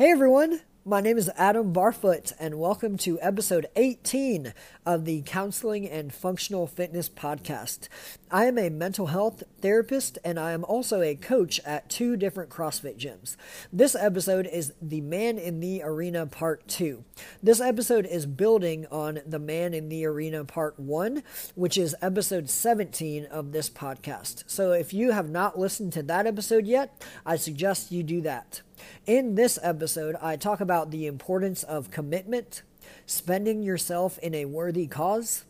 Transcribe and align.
Hey 0.00 0.12
everyone, 0.12 0.62
my 0.82 1.02
name 1.02 1.18
is 1.18 1.30
Adam 1.36 1.74
Barfoot, 1.74 2.32
and 2.40 2.58
welcome 2.58 2.96
to 2.96 3.20
episode 3.20 3.66
18 3.76 4.54
of 4.86 5.04
the 5.04 5.20
Counseling 5.26 5.86
and 5.86 6.10
Functional 6.10 6.66
Fitness 6.66 7.10
Podcast. 7.10 7.88
I 8.30 8.46
am 8.46 8.56
a 8.56 8.70
mental 8.70 9.08
health 9.08 9.42
therapist, 9.60 10.16
and 10.24 10.40
I 10.40 10.52
am 10.52 10.64
also 10.64 11.02
a 11.02 11.16
coach 11.16 11.60
at 11.66 11.90
two 11.90 12.16
different 12.16 12.48
CrossFit 12.48 12.96
gyms. 12.96 13.36
This 13.70 13.94
episode 13.94 14.46
is 14.50 14.72
the 14.80 15.02
Man 15.02 15.36
in 15.36 15.60
the 15.60 15.82
Arena 15.82 16.24
Part 16.24 16.66
2. 16.68 17.04
This 17.42 17.60
episode 17.60 18.06
is 18.06 18.24
building 18.24 18.86
on 18.90 19.20
the 19.26 19.38
Man 19.38 19.74
in 19.74 19.90
the 19.90 20.06
Arena 20.06 20.46
Part 20.46 20.80
1, 20.80 21.22
which 21.54 21.76
is 21.76 21.94
episode 22.00 22.48
17 22.48 23.26
of 23.26 23.52
this 23.52 23.68
podcast. 23.68 24.44
So 24.46 24.72
if 24.72 24.94
you 24.94 25.10
have 25.10 25.28
not 25.28 25.58
listened 25.58 25.92
to 25.92 26.02
that 26.04 26.26
episode 26.26 26.64
yet, 26.64 27.04
I 27.26 27.36
suggest 27.36 27.92
you 27.92 28.02
do 28.02 28.22
that. 28.22 28.62
In 29.06 29.34
this 29.34 29.58
episode, 29.62 30.16
I 30.20 30.36
talk 30.36 30.60
about 30.60 30.90
the 30.90 31.06
importance 31.06 31.62
of 31.62 31.90
commitment, 31.90 32.62
spending 33.06 33.62
yourself 33.62 34.18
in 34.18 34.34
a 34.34 34.44
worthy 34.44 34.86
cause, 34.86 35.44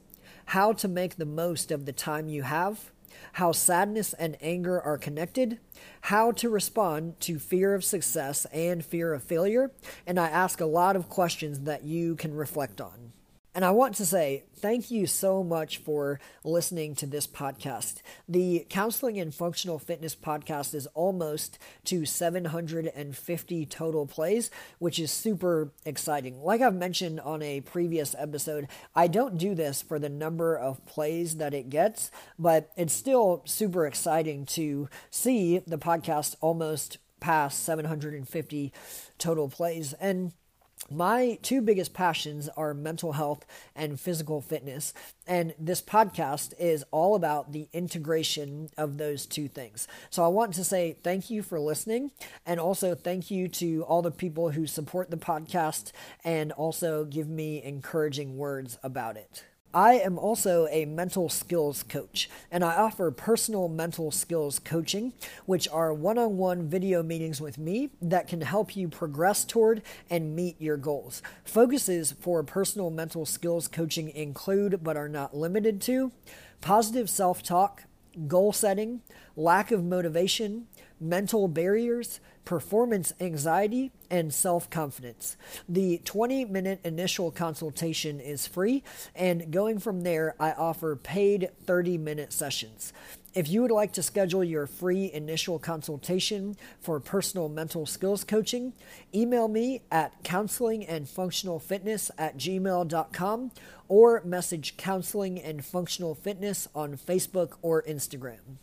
how 0.47 0.73
to 0.73 0.89
make 0.89 1.16
the 1.16 1.27
most 1.27 1.70
of 1.70 1.87
the 1.87 1.93
time 1.93 2.29
you 2.29 2.43
have, 2.43 2.91
how 3.34 3.53
sadness 3.53 4.12
and 4.15 4.37
anger 4.41 4.80
are 4.80 4.98
connected, 4.98 5.59
how 6.03 6.33
to 6.33 6.48
respond 6.48 7.20
to 7.20 7.39
fear 7.39 7.75
of 7.75 7.84
success 7.84 8.47
and 8.53 8.84
fear 8.84 9.12
of 9.12 9.23
failure, 9.23 9.70
and 10.06 10.19
I 10.19 10.28
ask 10.28 10.61
a 10.61 10.67
lot 10.67 10.97
of 10.97 11.09
questions 11.09 11.61
that 11.61 11.84
you 11.84 12.17
can 12.17 12.34
reflect 12.34 12.81
on. 12.81 13.12
And 13.53 13.65
I 13.65 13.73
want 13.73 13.97
to 13.97 14.07
say 14.07 14.45
thank 14.55 14.93
you 14.93 15.09
so 15.09 15.43
much 15.43 15.79
for 15.79 16.21
listening 16.45 16.95
to 16.97 17.07
this 17.07 17.27
podcast. 17.27 17.97
The 18.29 18.65
Counseling 18.69 19.19
and 19.19 19.35
Functional 19.35 19.81
Fitness 19.81 20.15
podcast 20.15 20.73
is 20.73 20.87
almost 20.95 21.59
to 21.87 22.07
750 22.07 23.67
total 23.67 24.07
plays, 24.07 24.53
which 24.79 25.01
is 25.01 25.11
super 25.11 25.73
exciting. 25.85 26.41
Like 26.45 26.61
I've 26.61 26.77
mentioned 26.77 27.19
on 27.21 27.43
a 27.43 27.61
previous 27.63 28.15
episode, 28.17 28.69
I 28.95 29.09
don't 29.09 29.37
do 29.37 29.57
this 29.57 29.83
for 29.83 29.98
the 29.98 30.09
number 30.09 30.57
of 30.57 30.87
plays 30.87 31.39
that 31.39 31.53
it 31.53 31.70
gets, 31.70 32.12
but 32.39 32.70
it's 32.77 32.95
still 32.95 33.42
super 33.47 33.85
exciting 33.85 34.47
to 34.47 34.89
see 35.11 35.59
the 35.67 35.79
podcast 35.79 36.37
almost 36.41 36.98
past 37.19 37.64
750 37.64 38.73
total 39.19 39.48
plays. 39.48 39.92
And 39.95 40.33
my 40.91 41.38
two 41.42 41.62
biggest 41.62 41.94
passions 41.94 42.48
are 42.56 42.74
mental 42.74 43.12
health 43.12 43.46
and 43.77 43.98
physical 43.98 44.41
fitness. 44.41 44.92
And 45.27 45.55
this 45.58 45.80
podcast 45.80 46.55
is 46.58 46.84
all 46.91 47.14
about 47.14 47.52
the 47.52 47.69
integration 47.72 48.70
of 48.77 48.98
those 48.98 49.27
two 49.27 49.48
things. 49.48 49.86
So 50.11 50.24
I 50.24 50.28
want 50.28 50.55
to 50.55 50.64
say 50.64 50.96
thank 51.02 51.30
you 51.30 51.42
for 51.42 51.61
listening. 51.61 52.11
And 52.44 52.58
also 52.58 52.94
thank 52.94 53.30
you 53.30 53.46
to 53.48 53.84
all 53.84 54.02
the 54.02 54.11
people 54.11 54.50
who 54.50 54.66
support 54.66 55.11
the 55.11 55.16
podcast 55.16 55.92
and 56.24 56.52
also 56.52 57.05
give 57.05 57.28
me 57.28 57.62
encouraging 57.62 58.36
words 58.36 58.78
about 58.83 59.16
it. 59.16 59.44
I 59.73 59.95
am 59.95 60.19
also 60.19 60.67
a 60.69 60.85
mental 60.85 61.29
skills 61.29 61.85
coach, 61.85 62.29
and 62.51 62.65
I 62.65 62.75
offer 62.75 63.11
personal 63.13 63.69
mental 63.69 64.11
skills 64.11 64.59
coaching, 64.59 65.13
which 65.47 65.69
are 65.69 65.95
one 65.95 66.19
on 66.19 66.37
one 66.37 66.69
video 66.69 67.05
meetings 67.05 67.41
with 67.41 67.57
me 67.57 67.91
that 68.03 68.27
can 68.27 68.41
help 68.41 68.75
you 68.75 68.89
progress 68.89 69.45
toward 69.45 69.83
and 70.09 70.35
meet 70.35 70.61
your 70.61 70.77
goals. 70.77 71.23
Focuses 71.45 72.11
for 72.11 72.43
personal 72.43 72.91
mental 72.91 73.25
skills 73.25 73.69
coaching 73.69 74.11
include, 74.11 74.83
but 74.83 74.97
are 74.97 75.09
not 75.09 75.37
limited 75.37 75.81
to, 75.83 76.11
positive 76.61 77.09
self 77.09 77.41
talk, 77.41 77.85
goal 78.27 78.53
setting, 78.53 79.03
lack 79.36 79.70
of 79.70 79.84
motivation, 79.84 80.66
mental 81.00 81.48
barriers, 81.48 82.20
performance 82.44 83.12
anxiety, 83.20 83.92
and 84.11 84.33
self 84.34 84.69
confidence. 84.70 85.36
The 85.69 85.98
20 86.05 86.44
minute 86.47 86.80
initial 86.84 87.30
consultation 87.30 88.20
is 88.20 88.47
free, 88.47 88.83
and 89.14 89.52
going 89.52 89.78
from 89.78 90.02
there, 90.02 90.34
I 90.39 90.52
offer 90.52 90.97
paid 90.97 91.50
30 91.67 91.98
minute 91.98 92.33
sessions. 92.33 92.92
If 93.33 93.48
you 93.48 93.63
would 93.63 93.70
like 93.70 93.92
to 93.92 94.02
schedule 94.02 94.42
your 94.42 94.67
free 94.67 95.13
initial 95.13 95.61
consultation 95.61 96.57
for 96.80 96.98
personal 96.98 97.48
mental 97.48 97.86
skills 97.86 98.24
coaching, 98.24 98.73
email 99.14 99.46
me 99.46 99.83
at 99.92 100.24
counselingandfunctionalfitness 100.24 102.11
at 102.18 102.36
gmail.com 102.36 103.52
or 103.86 104.23
message 104.24 104.77
counseling 104.77 105.41
and 105.41 105.64
functional 105.64 106.17
fitness 106.17 106.67
on 106.74 106.96
Facebook 106.96 107.52
or 107.63 107.85
Instagram. 107.85 108.58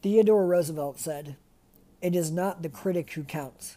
Theodore 0.00 0.46
Roosevelt 0.46 0.98
said, 0.98 1.36
It 2.00 2.14
is 2.14 2.30
not 2.30 2.62
the 2.62 2.68
critic 2.70 3.10
who 3.12 3.24
counts, 3.24 3.76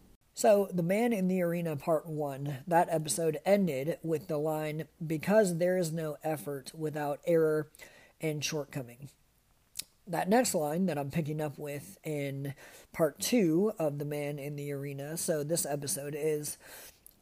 So, 0.41 0.69
The 0.73 0.81
Man 0.81 1.13
in 1.13 1.27
the 1.27 1.43
Arena 1.43 1.75
Part 1.75 2.07
1, 2.07 2.63
that 2.65 2.87
episode 2.89 3.37
ended 3.45 3.99
with 4.01 4.27
the 4.27 4.39
line, 4.39 4.87
Because 5.05 5.59
there 5.59 5.77
is 5.77 5.91
no 5.91 6.17
effort 6.23 6.71
without 6.75 7.19
error 7.27 7.69
and 8.19 8.43
shortcoming. 8.43 9.09
That 10.07 10.29
next 10.29 10.55
line 10.55 10.87
that 10.87 10.97
I'm 10.97 11.11
picking 11.11 11.41
up 11.41 11.59
with 11.59 11.99
in 12.03 12.55
Part 12.91 13.19
2 13.19 13.73
of 13.77 13.99
The 13.99 14.05
Man 14.05 14.39
in 14.39 14.55
the 14.55 14.71
Arena, 14.71 15.15
so 15.15 15.43
this 15.43 15.63
episode 15.63 16.15
is, 16.17 16.57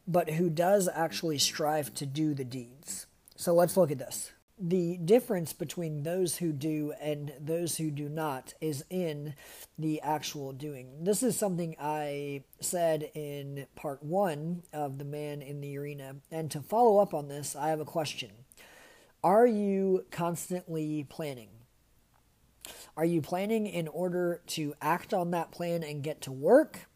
But 0.08 0.30
who 0.30 0.48
does 0.48 0.88
actually 0.88 1.36
strive 1.36 1.92
to 1.96 2.06
do 2.06 2.32
the 2.32 2.42
deeds. 2.42 3.06
So, 3.36 3.52
let's 3.52 3.76
look 3.76 3.90
at 3.90 3.98
this 3.98 4.32
the 4.60 4.98
difference 4.98 5.54
between 5.54 6.02
those 6.02 6.36
who 6.36 6.52
do 6.52 6.92
and 7.00 7.32
those 7.40 7.78
who 7.78 7.90
do 7.90 8.10
not 8.10 8.52
is 8.60 8.84
in 8.90 9.34
the 9.78 10.02
actual 10.02 10.52
doing. 10.52 11.02
This 11.02 11.22
is 11.22 11.34
something 11.34 11.76
I 11.80 12.44
said 12.60 13.10
in 13.14 13.66
part 13.74 14.02
one 14.02 14.62
of 14.72 14.98
The 14.98 15.04
Man 15.06 15.40
in 15.40 15.62
the 15.62 15.78
Arena. 15.78 16.16
And 16.30 16.50
to 16.50 16.60
follow 16.60 16.98
up 16.98 17.14
on 17.14 17.28
this, 17.28 17.56
I 17.56 17.68
have 17.68 17.80
a 17.80 17.86
question 17.86 18.30
Are 19.24 19.46
you 19.46 20.04
constantly 20.10 21.06
planning? 21.08 21.48
Are 22.98 23.04
you 23.04 23.22
planning 23.22 23.66
in 23.66 23.88
order 23.88 24.42
to 24.48 24.74
act 24.82 25.14
on 25.14 25.30
that 25.30 25.52
plan 25.52 25.82
and 25.82 26.02
get 26.02 26.20
to 26.22 26.32
work? 26.32 26.86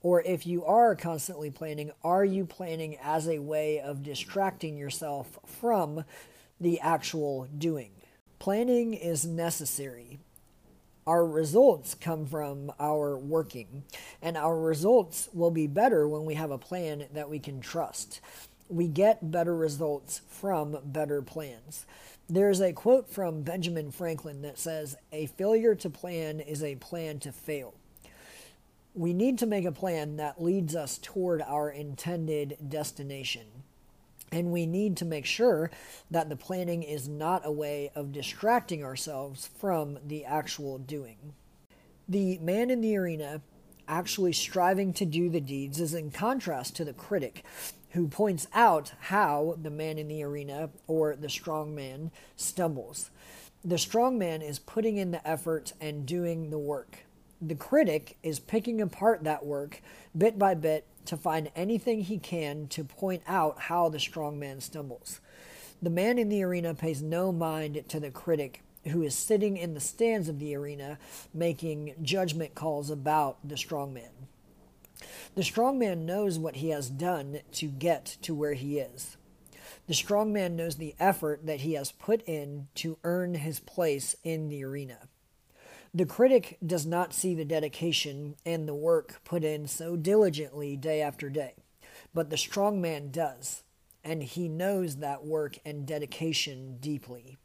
Or 0.00 0.22
if 0.22 0.46
you 0.46 0.64
are 0.64 0.94
constantly 0.94 1.50
planning, 1.50 1.90
are 2.02 2.24
you 2.24 2.46
planning 2.46 2.96
as 3.02 3.28
a 3.28 3.40
way 3.40 3.80
of 3.80 4.02
distracting 4.02 4.78
yourself 4.78 5.38
from 5.44 6.04
the 6.60 6.80
actual 6.80 7.48
doing. 7.56 7.90
Planning 8.38 8.94
is 8.94 9.26
necessary. 9.26 10.18
Our 11.06 11.26
results 11.26 11.94
come 11.94 12.26
from 12.26 12.70
our 12.78 13.16
working, 13.16 13.84
and 14.20 14.36
our 14.36 14.58
results 14.60 15.28
will 15.32 15.50
be 15.50 15.66
better 15.66 16.06
when 16.06 16.24
we 16.24 16.34
have 16.34 16.50
a 16.50 16.58
plan 16.58 17.06
that 17.14 17.30
we 17.30 17.38
can 17.38 17.60
trust. 17.60 18.20
We 18.68 18.88
get 18.88 19.30
better 19.30 19.56
results 19.56 20.20
from 20.28 20.76
better 20.84 21.22
plans. 21.22 21.86
There's 22.28 22.60
a 22.60 22.74
quote 22.74 23.08
from 23.08 23.40
Benjamin 23.40 23.90
Franklin 23.90 24.42
that 24.42 24.58
says, 24.58 24.96
A 25.10 25.26
failure 25.26 25.74
to 25.76 25.88
plan 25.88 26.40
is 26.40 26.62
a 26.62 26.74
plan 26.74 27.20
to 27.20 27.32
fail. 27.32 27.74
We 28.94 29.14
need 29.14 29.38
to 29.38 29.46
make 29.46 29.64
a 29.64 29.72
plan 29.72 30.16
that 30.16 30.42
leads 30.42 30.76
us 30.76 30.98
toward 30.98 31.40
our 31.40 31.70
intended 31.70 32.58
destination. 32.68 33.46
And 34.30 34.52
we 34.52 34.66
need 34.66 34.96
to 34.98 35.04
make 35.04 35.24
sure 35.24 35.70
that 36.10 36.28
the 36.28 36.36
planning 36.36 36.82
is 36.82 37.08
not 37.08 37.46
a 37.46 37.52
way 37.52 37.90
of 37.94 38.12
distracting 38.12 38.84
ourselves 38.84 39.48
from 39.58 39.98
the 40.06 40.24
actual 40.24 40.78
doing. 40.78 41.34
The 42.08 42.38
man 42.38 42.70
in 42.70 42.80
the 42.80 42.96
arena 42.96 43.40
actually 43.86 44.34
striving 44.34 44.92
to 44.92 45.06
do 45.06 45.30
the 45.30 45.40
deeds 45.40 45.80
is 45.80 45.94
in 45.94 46.10
contrast 46.10 46.76
to 46.76 46.84
the 46.84 46.92
critic 46.92 47.44
who 47.92 48.06
points 48.06 48.46
out 48.52 48.92
how 49.00 49.56
the 49.60 49.70
man 49.70 49.98
in 49.98 50.08
the 50.08 50.22
arena 50.22 50.68
or 50.86 51.16
the 51.16 51.30
strong 51.30 51.74
man 51.74 52.10
stumbles. 52.36 53.10
The 53.64 53.78
strong 53.78 54.18
man 54.18 54.42
is 54.42 54.58
putting 54.58 54.98
in 54.98 55.10
the 55.10 55.26
effort 55.26 55.72
and 55.80 56.06
doing 56.06 56.50
the 56.50 56.58
work. 56.58 56.98
The 57.40 57.54
critic 57.54 58.18
is 58.22 58.40
picking 58.40 58.80
apart 58.80 59.24
that 59.24 59.46
work 59.46 59.80
bit 60.16 60.38
by 60.38 60.54
bit 60.54 60.86
to 61.08 61.16
find 61.16 61.50
anything 61.56 62.02
he 62.02 62.18
can 62.18 62.68
to 62.68 62.84
point 62.84 63.22
out 63.26 63.60
how 63.62 63.88
the 63.88 63.98
strong 63.98 64.38
man 64.38 64.60
stumbles. 64.60 65.20
The 65.80 65.90
man 65.90 66.18
in 66.18 66.28
the 66.28 66.42
arena 66.42 66.74
pays 66.74 67.02
no 67.02 67.32
mind 67.32 67.84
to 67.88 67.98
the 67.98 68.10
critic 68.10 68.62
who 68.88 69.02
is 69.02 69.14
sitting 69.14 69.56
in 69.56 69.74
the 69.74 69.80
stands 69.80 70.28
of 70.28 70.38
the 70.38 70.54
arena 70.54 70.98
making 71.32 71.94
judgment 72.02 72.54
calls 72.54 72.90
about 72.90 73.38
the 73.46 73.56
strong 73.56 73.94
man. 73.94 74.10
The 75.34 75.42
strong 75.42 75.78
man 75.78 76.04
knows 76.04 76.38
what 76.38 76.56
he 76.56 76.70
has 76.70 76.90
done 76.90 77.40
to 77.52 77.66
get 77.68 78.18
to 78.22 78.34
where 78.34 78.54
he 78.54 78.78
is. 78.78 79.16
The 79.86 79.94
strong 79.94 80.32
man 80.32 80.56
knows 80.56 80.76
the 80.76 80.94
effort 81.00 81.46
that 81.46 81.60
he 81.60 81.72
has 81.74 81.92
put 81.92 82.22
in 82.28 82.68
to 82.76 82.98
earn 83.04 83.34
his 83.34 83.60
place 83.60 84.14
in 84.22 84.48
the 84.48 84.64
arena. 84.64 85.07
The 85.94 86.06
critic 86.06 86.58
does 86.64 86.84
not 86.84 87.14
see 87.14 87.34
the 87.34 87.46
dedication 87.46 88.36
and 88.44 88.68
the 88.68 88.74
work 88.74 89.20
put 89.24 89.42
in 89.42 89.66
so 89.66 89.96
diligently 89.96 90.76
day 90.76 91.00
after 91.00 91.30
day, 91.30 91.54
but 92.12 92.28
the 92.28 92.36
strong 92.36 92.80
man 92.80 93.10
does, 93.10 93.62
and 94.04 94.22
he 94.22 94.48
knows 94.48 94.96
that 94.96 95.24
work 95.24 95.58
and 95.64 95.86
dedication 95.86 96.76
deeply. 96.78 97.38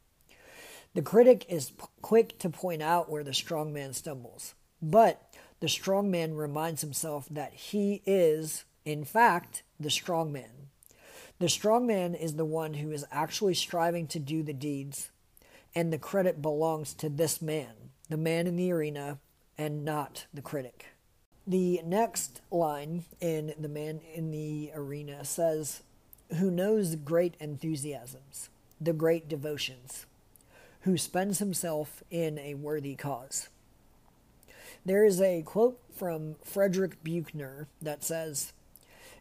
The 0.94 1.02
critic 1.02 1.46
is 1.48 1.72
p- 1.72 1.86
quick 2.02 2.38
to 2.40 2.50
point 2.50 2.82
out 2.82 3.10
where 3.10 3.24
the 3.24 3.34
strong 3.34 3.74
man 3.74 3.94
stumbles, 3.94 4.56
but 4.82 5.34
the 5.62 5.70
strong 5.70 6.12
man 6.12 6.36
reminds 6.36 6.82
himself 6.82 7.28
that 7.32 7.54
he 7.54 8.04
is, 8.06 8.66
in 8.84 9.06
fact, 9.06 9.64
the 9.80 9.90
strong 9.90 10.32
man. 10.34 10.68
The 11.40 11.50
strong 11.50 11.88
man 11.88 12.14
is 12.14 12.36
the 12.36 12.46
one 12.46 12.76
who 12.76 12.92
is 12.92 13.06
actually 13.10 13.56
striving 13.56 14.06
to 14.08 14.20
do 14.20 14.44
the 14.44 14.54
deeds, 14.54 15.12
and 15.74 15.92
the 15.92 15.98
credit 15.98 16.42
belongs 16.42 16.94
to 16.96 17.10
this 17.10 17.42
man, 17.42 17.83
the 18.10 18.18
man 18.18 18.48
in 18.48 18.56
the 18.56 18.72
arena, 18.72 19.20
and 19.58 19.86
not 19.86 20.26
the 20.34 20.42
critic. 20.42 20.94
The 21.46 21.82
next 21.84 22.42
line 22.52 23.04
in 23.20 23.54
The 23.60 23.68
Man 23.68 24.00
in 24.14 24.32
the 24.32 24.72
Arena 24.74 25.26
says, 25.26 25.84
Who 26.38 26.50
knows 26.50 26.96
great 26.96 27.36
enthusiasms, 27.40 28.50
the 28.80 28.94
great 28.94 29.28
devotions, 29.28 30.06
who 30.82 30.98
spends 30.98 31.40
himself 31.40 32.02
in 32.10 32.40
a 32.40 32.54
worthy 32.54 32.96
cause. 32.96 33.50
There 34.86 35.04
is 35.04 35.20
a 35.20 35.42
quote 35.42 35.80
from 35.94 36.36
Frederick 36.44 37.04
Buechner 37.04 37.68
that 37.82 38.06
says, 38.06 38.54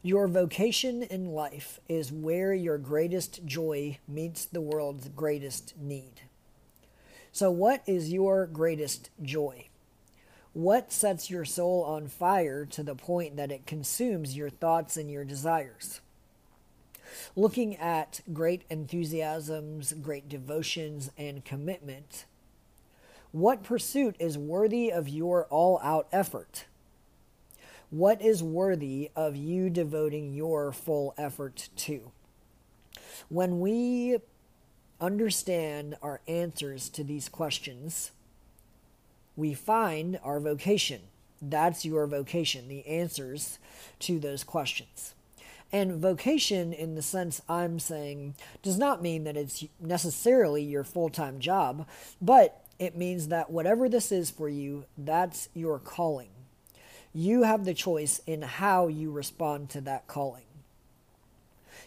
Your 0.02 0.28
vocation 0.28 1.02
in 1.02 1.32
life 1.32 1.80
is 1.88 2.12
where 2.12 2.54
your 2.54 2.78
greatest 2.78 3.44
joy 3.44 3.98
meets 4.06 4.44
the 4.44 4.60
world's 4.60 5.08
greatest 5.08 5.74
need. 5.76 6.22
So, 7.34 7.50
what 7.50 7.82
is 7.86 8.12
your 8.12 8.46
greatest 8.46 9.08
joy? 9.22 9.68
What 10.52 10.92
sets 10.92 11.30
your 11.30 11.46
soul 11.46 11.82
on 11.82 12.08
fire 12.08 12.66
to 12.66 12.82
the 12.82 12.94
point 12.94 13.36
that 13.36 13.50
it 13.50 13.66
consumes 13.66 14.36
your 14.36 14.50
thoughts 14.50 14.98
and 14.98 15.10
your 15.10 15.24
desires? 15.24 16.02
Looking 17.34 17.76
at 17.76 18.20
great 18.34 18.64
enthusiasms, 18.68 19.94
great 19.94 20.28
devotions, 20.28 21.10
and 21.16 21.42
commitment, 21.42 22.26
what 23.32 23.62
pursuit 23.62 24.14
is 24.18 24.36
worthy 24.36 24.92
of 24.92 25.08
your 25.08 25.46
all 25.46 25.80
out 25.82 26.08
effort? 26.12 26.66
What 27.88 28.20
is 28.20 28.42
worthy 28.42 29.10
of 29.16 29.36
you 29.36 29.70
devoting 29.70 30.34
your 30.34 30.70
full 30.70 31.14
effort 31.16 31.70
to? 31.76 32.12
When 33.30 33.60
we 33.60 34.18
understand 35.02 35.96
our 36.00 36.20
answers 36.28 36.88
to 36.90 37.04
these 37.04 37.28
questions, 37.28 38.12
we 39.36 39.52
find 39.52 40.18
our 40.22 40.40
vocation. 40.40 41.00
That's 41.42 41.84
your 41.84 42.06
vocation, 42.06 42.68
the 42.68 42.86
answers 42.86 43.58
to 44.00 44.20
those 44.20 44.44
questions. 44.44 45.14
And 45.72 45.96
vocation, 45.96 46.72
in 46.72 46.94
the 46.94 47.02
sense 47.02 47.40
I'm 47.48 47.78
saying, 47.78 48.34
does 48.62 48.78
not 48.78 49.02
mean 49.02 49.24
that 49.24 49.36
it's 49.36 49.64
necessarily 49.80 50.62
your 50.62 50.84
full 50.84 51.08
time 51.08 51.40
job, 51.40 51.86
but 52.20 52.62
it 52.78 52.96
means 52.96 53.28
that 53.28 53.50
whatever 53.50 53.88
this 53.88 54.12
is 54.12 54.30
for 54.30 54.48
you, 54.48 54.84
that's 54.96 55.48
your 55.54 55.78
calling. 55.78 56.28
You 57.14 57.42
have 57.42 57.64
the 57.64 57.74
choice 57.74 58.20
in 58.26 58.42
how 58.42 58.88
you 58.88 59.10
respond 59.10 59.70
to 59.70 59.80
that 59.82 60.06
calling. 60.06 60.44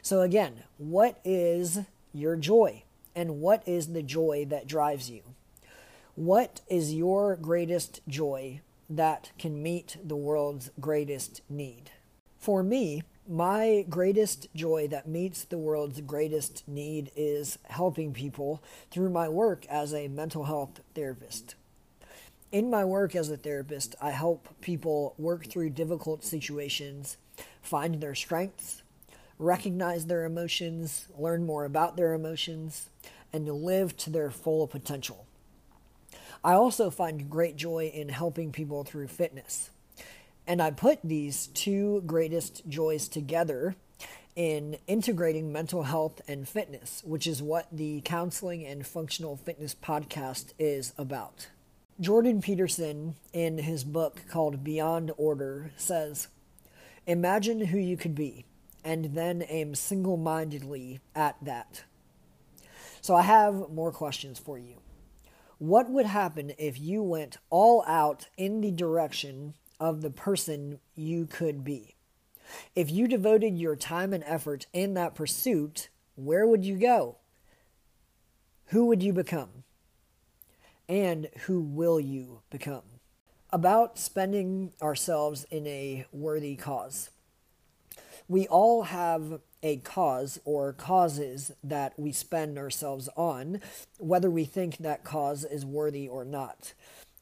So, 0.01 0.21
again, 0.21 0.63
what 0.77 1.19
is 1.23 1.79
your 2.13 2.35
joy? 2.35 2.84
And 3.15 3.39
what 3.39 3.67
is 3.67 3.93
the 3.93 4.03
joy 4.03 4.45
that 4.49 4.67
drives 4.67 5.09
you? 5.09 5.21
What 6.15 6.61
is 6.67 6.93
your 6.93 7.35
greatest 7.35 8.01
joy 8.07 8.61
that 8.89 9.31
can 9.39 9.63
meet 9.63 9.97
the 10.03 10.15
world's 10.15 10.71
greatest 10.79 11.41
need? 11.49 11.91
For 12.37 12.61
me, 12.61 13.03
my 13.27 13.85
greatest 13.89 14.47
joy 14.53 14.87
that 14.89 15.07
meets 15.07 15.43
the 15.45 15.57
world's 15.57 15.99
greatest 16.01 16.67
need 16.67 17.11
is 17.15 17.57
helping 17.63 18.13
people 18.13 18.61
through 18.91 19.09
my 19.09 19.27
work 19.27 19.65
as 19.65 19.93
a 19.93 20.07
mental 20.07 20.43
health 20.43 20.81
therapist. 20.93 21.55
In 22.51 22.69
my 22.69 22.85
work 22.85 23.15
as 23.15 23.29
a 23.29 23.37
therapist, 23.37 23.95
I 23.99 24.11
help 24.11 24.47
people 24.61 25.15
work 25.17 25.47
through 25.47 25.71
difficult 25.71 26.23
situations, 26.23 27.17
find 27.61 27.99
their 27.99 28.15
strengths, 28.15 28.83
recognize 29.37 30.05
their 30.05 30.25
emotions, 30.25 31.07
learn 31.17 31.45
more 31.45 31.65
about 31.65 31.97
their 31.97 32.13
emotions, 32.13 32.89
and 33.33 33.45
to 33.45 33.53
live 33.53 33.97
to 33.97 34.09
their 34.09 34.31
full 34.31 34.67
potential. 34.67 35.25
I 36.43 36.53
also 36.53 36.89
find 36.89 37.29
great 37.29 37.55
joy 37.55 37.91
in 37.93 38.09
helping 38.09 38.51
people 38.51 38.83
through 38.83 39.07
fitness. 39.07 39.71
And 40.47 40.61
I 40.61 40.71
put 40.71 40.99
these 41.03 41.47
two 41.47 42.03
greatest 42.05 42.67
joys 42.69 43.07
together 43.07 43.75
in 44.35 44.77
integrating 44.85 45.51
mental 45.51 45.83
health 45.83 46.21
and 46.27 46.47
fitness, 46.47 47.01
which 47.05 47.25
is 47.25 47.41
what 47.41 47.67
the 47.71 48.01
Counseling 48.01 48.65
and 48.65 48.85
Functional 48.85 49.37
Fitness 49.37 49.73
podcast 49.73 50.53
is 50.59 50.93
about. 50.97 51.47
Jordan 51.99 52.41
Peterson, 52.41 53.15
in 53.31 53.57
his 53.57 53.83
book 53.83 54.21
called 54.29 54.63
Beyond 54.63 55.11
Order, 55.17 55.71
says 55.77 56.27
Imagine 57.07 57.67
who 57.67 57.77
you 57.77 57.95
could 57.97 58.15
be 58.15 58.45
and 58.85 59.15
then 59.15 59.43
aim 59.49 59.73
single 59.73 60.15
mindedly 60.15 60.99
at 61.15 61.35
that. 61.41 61.83
So 63.01 63.15
I 63.15 63.23
have 63.23 63.71
more 63.71 63.91
questions 63.91 64.37
for 64.37 64.59
you. 64.59 64.75
What 65.57 65.89
would 65.89 66.05
happen 66.05 66.53
if 66.59 66.79
you 66.79 67.01
went 67.01 67.37
all 67.49 67.83
out 67.87 68.27
in 68.37 68.61
the 68.61 68.71
direction 68.71 69.55
of 69.79 70.01
the 70.01 70.11
person 70.11 70.79
you 70.93 71.25
could 71.25 71.63
be? 71.63 71.95
If 72.75 72.91
you 72.91 73.07
devoted 73.07 73.57
your 73.57 73.75
time 73.75 74.13
and 74.13 74.23
effort 74.25 74.67
in 74.71 74.93
that 74.93 75.15
pursuit, 75.15 75.89
where 76.15 76.45
would 76.45 76.63
you 76.63 76.77
go? 76.77 77.17
Who 78.67 78.85
would 78.85 79.01
you 79.01 79.13
become? 79.13 79.63
And 80.87 81.29
who 81.45 81.59
will 81.61 81.99
you 81.99 82.41
become? 82.51 82.83
About 83.49 83.97
spending 83.97 84.73
ourselves 84.81 85.45
in 85.49 85.65
a 85.65 86.05
worthy 86.11 86.55
cause 86.55 87.09
we 88.27 88.47
all 88.47 88.83
have 88.83 89.39
a 89.61 89.77
cause 89.77 90.39
or 90.45 90.73
causes 90.73 91.51
that 91.63 91.97
we 91.97 92.11
spend 92.11 92.57
ourselves 92.57 93.09
on, 93.15 93.61
whether 93.97 94.29
we 94.29 94.45
think 94.45 94.77
that 94.77 95.03
cause 95.03 95.43
is 95.43 95.65
worthy 95.65 96.07
or 96.07 96.23
not. 96.23 96.73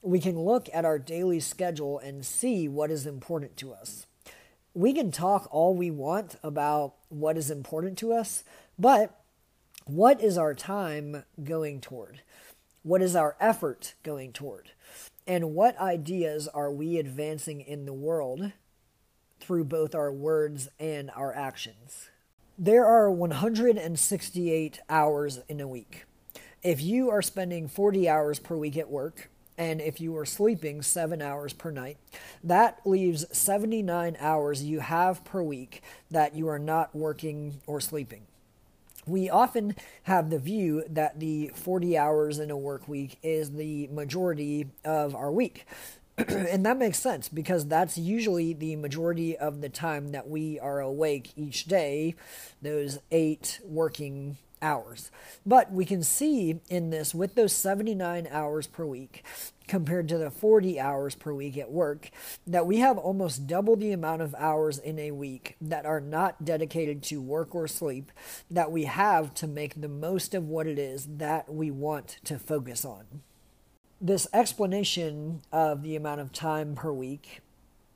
We 0.01 0.19
can 0.19 0.37
look 0.37 0.67
at 0.73 0.85
our 0.85 0.99
daily 0.99 1.39
schedule 1.39 1.99
and 1.99 2.25
see 2.25 2.67
what 2.67 2.91
is 2.91 3.07
important 3.07 3.55
to 3.57 3.73
us. 3.73 4.05
We 4.73 4.93
can 4.93 5.11
talk 5.11 5.47
all 5.51 5.75
we 5.75 5.91
want 5.91 6.35
about 6.43 6.95
what 7.09 7.37
is 7.37 7.49
important 7.51 7.97
to 7.99 8.11
us, 8.11 8.43
but 8.77 9.21
what 9.85 10.21
is 10.21 10.37
our 10.37 10.53
time 10.53 11.23
going 11.43 11.79
toward? 11.79 12.21
What 12.81 13.01
is 13.01 13.15
our 13.15 13.37
effort 13.39 13.93
going 14.03 14.33
toward? 14.33 14.71
And 15.25 15.53
what 15.53 15.79
ideas 15.79 16.49
are 16.49 16.71
we 16.71 16.97
advancing 16.97 17.61
in 17.61 17.85
the 17.85 17.93
world 17.93 18.51
through 19.43 19.65
both 19.65 19.93
our 19.93 20.11
words 20.11 20.69
and 20.79 21.11
our 21.15 21.35
actions. 21.35 22.09
There 22.57 22.85
are 22.85 23.11
168 23.11 24.79
hours 24.89 25.39
in 25.49 25.59
a 25.59 25.67
week. 25.67 26.05
If 26.61 26.81
you 26.81 27.09
are 27.09 27.21
spending 27.21 27.67
40 27.67 28.07
hours 28.07 28.39
per 28.39 28.55
week 28.55 28.77
at 28.77 28.89
work, 28.89 29.29
and 29.57 29.81
if 29.81 29.99
you 29.99 30.15
are 30.17 30.25
sleeping 30.25 30.81
seven 30.81 31.21
hours 31.21 31.53
per 31.53 31.71
night, 31.71 31.97
that 32.43 32.79
leaves 32.85 33.25
79 33.37 34.17
hours 34.19 34.63
you 34.63 34.79
have 34.79 35.23
per 35.25 35.43
week 35.43 35.83
that 36.09 36.35
you 36.35 36.47
are 36.47 36.59
not 36.59 36.95
working 36.95 37.61
or 37.67 37.81
sleeping. 37.81 38.23
We 39.05 39.29
often 39.29 39.75
have 40.03 40.29
the 40.29 40.39
view 40.39 40.85
that 40.89 41.19
the 41.19 41.51
40 41.55 41.97
hours 41.97 42.39
in 42.39 42.49
a 42.49 42.57
work 42.57 42.87
week 42.87 43.19
is 43.21 43.51
the 43.51 43.87
majority 43.87 44.67
of 44.85 45.13
our 45.13 45.31
week. 45.31 45.65
and 46.27 46.65
that 46.65 46.77
makes 46.77 46.99
sense 46.99 47.27
because 47.27 47.67
that's 47.67 47.97
usually 47.97 48.53
the 48.53 48.75
majority 48.75 49.35
of 49.35 49.61
the 49.61 49.69
time 49.69 50.11
that 50.11 50.29
we 50.29 50.59
are 50.59 50.79
awake 50.79 51.31
each 51.35 51.65
day, 51.65 52.15
those 52.61 52.99
eight 53.11 53.59
working 53.65 54.37
hours. 54.61 55.11
But 55.45 55.71
we 55.71 55.85
can 55.85 56.03
see 56.03 56.61
in 56.69 56.89
this 56.89 57.13
with 57.13 57.35
those 57.35 57.53
79 57.53 58.27
hours 58.31 58.67
per 58.67 58.85
week 58.85 59.23
compared 59.67 60.07
to 60.09 60.17
the 60.17 60.29
40 60.29 60.79
hours 60.79 61.15
per 61.15 61.33
week 61.33 61.57
at 61.57 61.71
work 61.71 62.09
that 62.45 62.65
we 62.65 62.77
have 62.79 62.97
almost 62.97 63.47
double 63.47 63.75
the 63.75 63.91
amount 63.91 64.21
of 64.21 64.35
hours 64.37 64.77
in 64.77 64.99
a 64.99 65.11
week 65.11 65.55
that 65.61 65.85
are 65.85 66.01
not 66.01 66.43
dedicated 66.43 67.01
to 67.03 67.21
work 67.21 67.55
or 67.55 67.67
sleep 67.67 68.11
that 68.51 68.71
we 68.71 68.83
have 68.83 69.33
to 69.33 69.47
make 69.47 69.79
the 69.79 69.87
most 69.87 70.33
of 70.33 70.47
what 70.47 70.67
it 70.67 70.77
is 70.77 71.07
that 71.17 71.51
we 71.51 71.71
want 71.71 72.17
to 72.25 72.37
focus 72.37 72.83
on 72.83 73.05
this 74.03 74.27
explanation 74.33 75.41
of 75.53 75.81
the 75.81 75.95
amount 75.95 76.19
of 76.19 76.33
time 76.33 76.75
per 76.75 76.91
week, 76.91 77.39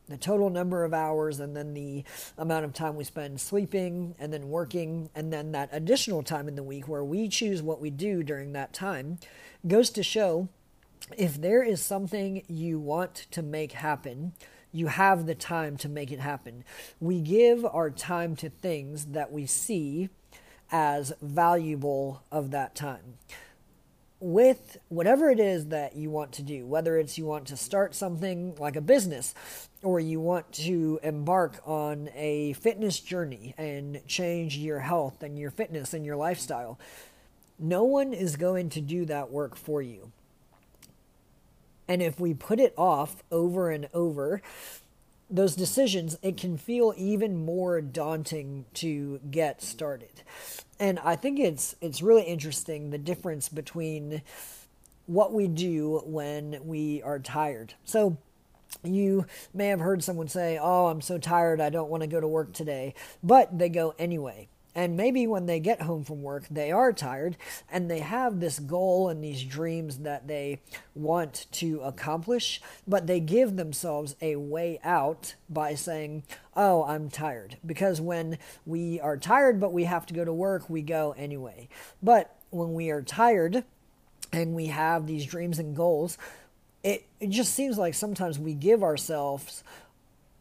the 0.07 0.15
total 0.15 0.49
number 0.49 0.85
of 0.85 0.93
hours, 0.93 1.41
and 1.41 1.53
then 1.53 1.73
the 1.73 2.01
amount 2.37 2.63
of 2.63 2.73
time 2.73 2.95
we 2.95 3.03
spend 3.03 3.41
sleeping 3.41 4.15
and 4.17 4.31
then 4.31 4.47
working, 4.47 5.09
and 5.13 5.33
then 5.33 5.51
that 5.51 5.67
additional 5.73 6.23
time 6.23 6.47
in 6.47 6.55
the 6.55 6.63
week 6.63 6.87
where 6.87 7.03
we 7.03 7.27
choose 7.27 7.61
what 7.61 7.81
we 7.81 7.89
do 7.89 8.23
during 8.23 8.53
that 8.53 8.71
time, 8.71 9.19
goes 9.67 9.89
to 9.89 10.01
show 10.01 10.47
if 11.17 11.39
there 11.41 11.61
is 11.61 11.81
something 11.81 12.41
you 12.47 12.79
want 12.79 13.27
to 13.31 13.41
make 13.41 13.73
happen, 13.73 14.31
you 14.71 14.87
have 14.87 15.25
the 15.25 15.35
time 15.35 15.75
to 15.75 15.89
make 15.89 16.09
it 16.09 16.21
happen. 16.21 16.63
We 17.01 17.19
give 17.19 17.65
our 17.65 17.89
time 17.89 18.37
to 18.37 18.49
things 18.49 19.07
that 19.07 19.33
we 19.33 19.45
see 19.45 20.07
as 20.71 21.11
valuable 21.21 22.23
of 22.31 22.51
that 22.51 22.75
time 22.75 23.17
with 24.19 24.77
whatever 24.89 25.29
it 25.29 25.39
is 25.39 25.67
that 25.67 25.95
you 25.95 26.09
want 26.09 26.31
to 26.33 26.41
do, 26.41 26.65
whether 26.65 26.97
it's 26.97 27.17
you 27.17 27.25
want 27.25 27.45
to 27.47 27.57
start 27.57 27.93
something 27.93 28.55
like 28.55 28.75
a 28.75 28.81
business 28.81 29.35
or 29.83 29.99
you 29.99 30.19
want 30.19 30.51
to 30.51 30.99
embark 31.03 31.59
on 31.65 32.09
a 32.15 32.53
fitness 32.53 32.99
journey 32.99 33.53
and 33.57 34.01
change 34.07 34.57
your 34.57 34.79
health 34.79 35.21
and 35.21 35.37
your 35.37 35.51
fitness 35.51 35.93
and 35.93 36.05
your 36.05 36.15
lifestyle, 36.15 36.79
no 37.59 37.83
one 37.83 38.13
is 38.13 38.35
going 38.35 38.69
to 38.69 38.81
do 38.81 39.05
that 39.05 39.31
work 39.31 39.55
for 39.55 39.81
you. 39.81 40.11
And 41.87 42.01
if 42.01 42.19
we 42.19 42.33
put 42.33 42.59
it 42.59 42.73
off 42.75 43.23
over 43.31 43.69
and 43.69 43.87
over, 43.93 44.41
those 45.29 45.55
decisions, 45.55 46.17
it 46.21 46.37
can 46.37 46.57
feel 46.57 46.93
even 46.97 47.45
more 47.45 47.81
daunting 47.81 48.65
to 48.75 49.19
get 49.29 49.61
started. 49.61 50.21
And 50.79 50.99
I 50.99 51.15
think 51.15 51.39
it's 51.39 51.75
it's 51.81 52.01
really 52.01 52.23
interesting 52.23 52.89
the 52.91 52.97
difference 52.97 53.49
between 53.49 54.21
what 55.07 55.33
we 55.33 55.47
do 55.47 56.01
when 56.05 56.59
we 56.65 57.01
are 57.01 57.19
tired. 57.19 57.73
So 57.83 58.17
you 58.83 59.25
may 59.53 59.67
have 59.67 59.79
heard 59.79 60.03
someone 60.03 60.27
say, 60.27 60.59
"Oh, 60.61 60.87
I'm 60.87 61.01
so 61.01 61.17
tired, 61.17 61.61
I 61.61 61.69
don't 61.69 61.89
want 61.89 62.01
to 62.01 62.07
go 62.07 62.19
to 62.19 62.27
work 62.27 62.53
today," 62.53 62.93
but 63.23 63.57
they 63.57 63.69
go 63.69 63.95
anyway. 63.97 64.49
And 64.77 64.95
maybe 64.95 65.25
when 65.25 65.47
they 65.47 65.59
get 65.59 65.81
home 65.81 66.03
from 66.03 66.21
work, 66.21 66.45
they 66.51 66.71
are 66.71 66.93
tired 66.93 67.35
and 67.67 67.89
they 67.89 67.97
have 67.97 68.39
this 68.39 68.59
goal 68.59 69.09
and 69.09 69.23
these 69.23 69.43
dreams 69.43 69.97
that 69.99 70.27
they 70.27 70.61
want 70.93 71.47
to 71.53 71.81
accomplish, 71.81 72.61
but 72.87 73.07
they 73.07 73.19
give 73.19 73.55
themselves 73.55 74.15
a 74.21 74.35
way 74.35 74.79
out 74.83 75.33
by 75.49 75.73
saying, 75.73 76.21
Oh, 76.55 76.83
I'm 76.83 77.09
tired. 77.09 77.57
Because 77.65 77.99
when 77.99 78.37
we 78.67 78.99
are 78.99 79.17
tired 79.17 79.59
but 79.59 79.73
we 79.73 79.85
have 79.85 80.05
to 80.05 80.13
go 80.13 80.23
to 80.23 80.31
work, 80.31 80.69
we 80.69 80.83
go 80.83 81.15
anyway. 81.17 81.69
But 82.03 82.35
when 82.51 82.75
we 82.75 82.91
are 82.91 83.01
tired 83.01 83.63
and 84.31 84.53
we 84.53 84.67
have 84.67 85.07
these 85.07 85.25
dreams 85.25 85.57
and 85.57 85.75
goals, 85.75 86.19
it, 86.83 87.07
it 87.19 87.31
just 87.31 87.55
seems 87.55 87.79
like 87.79 87.95
sometimes 87.95 88.37
we 88.37 88.53
give 88.53 88.83
ourselves 88.83 89.63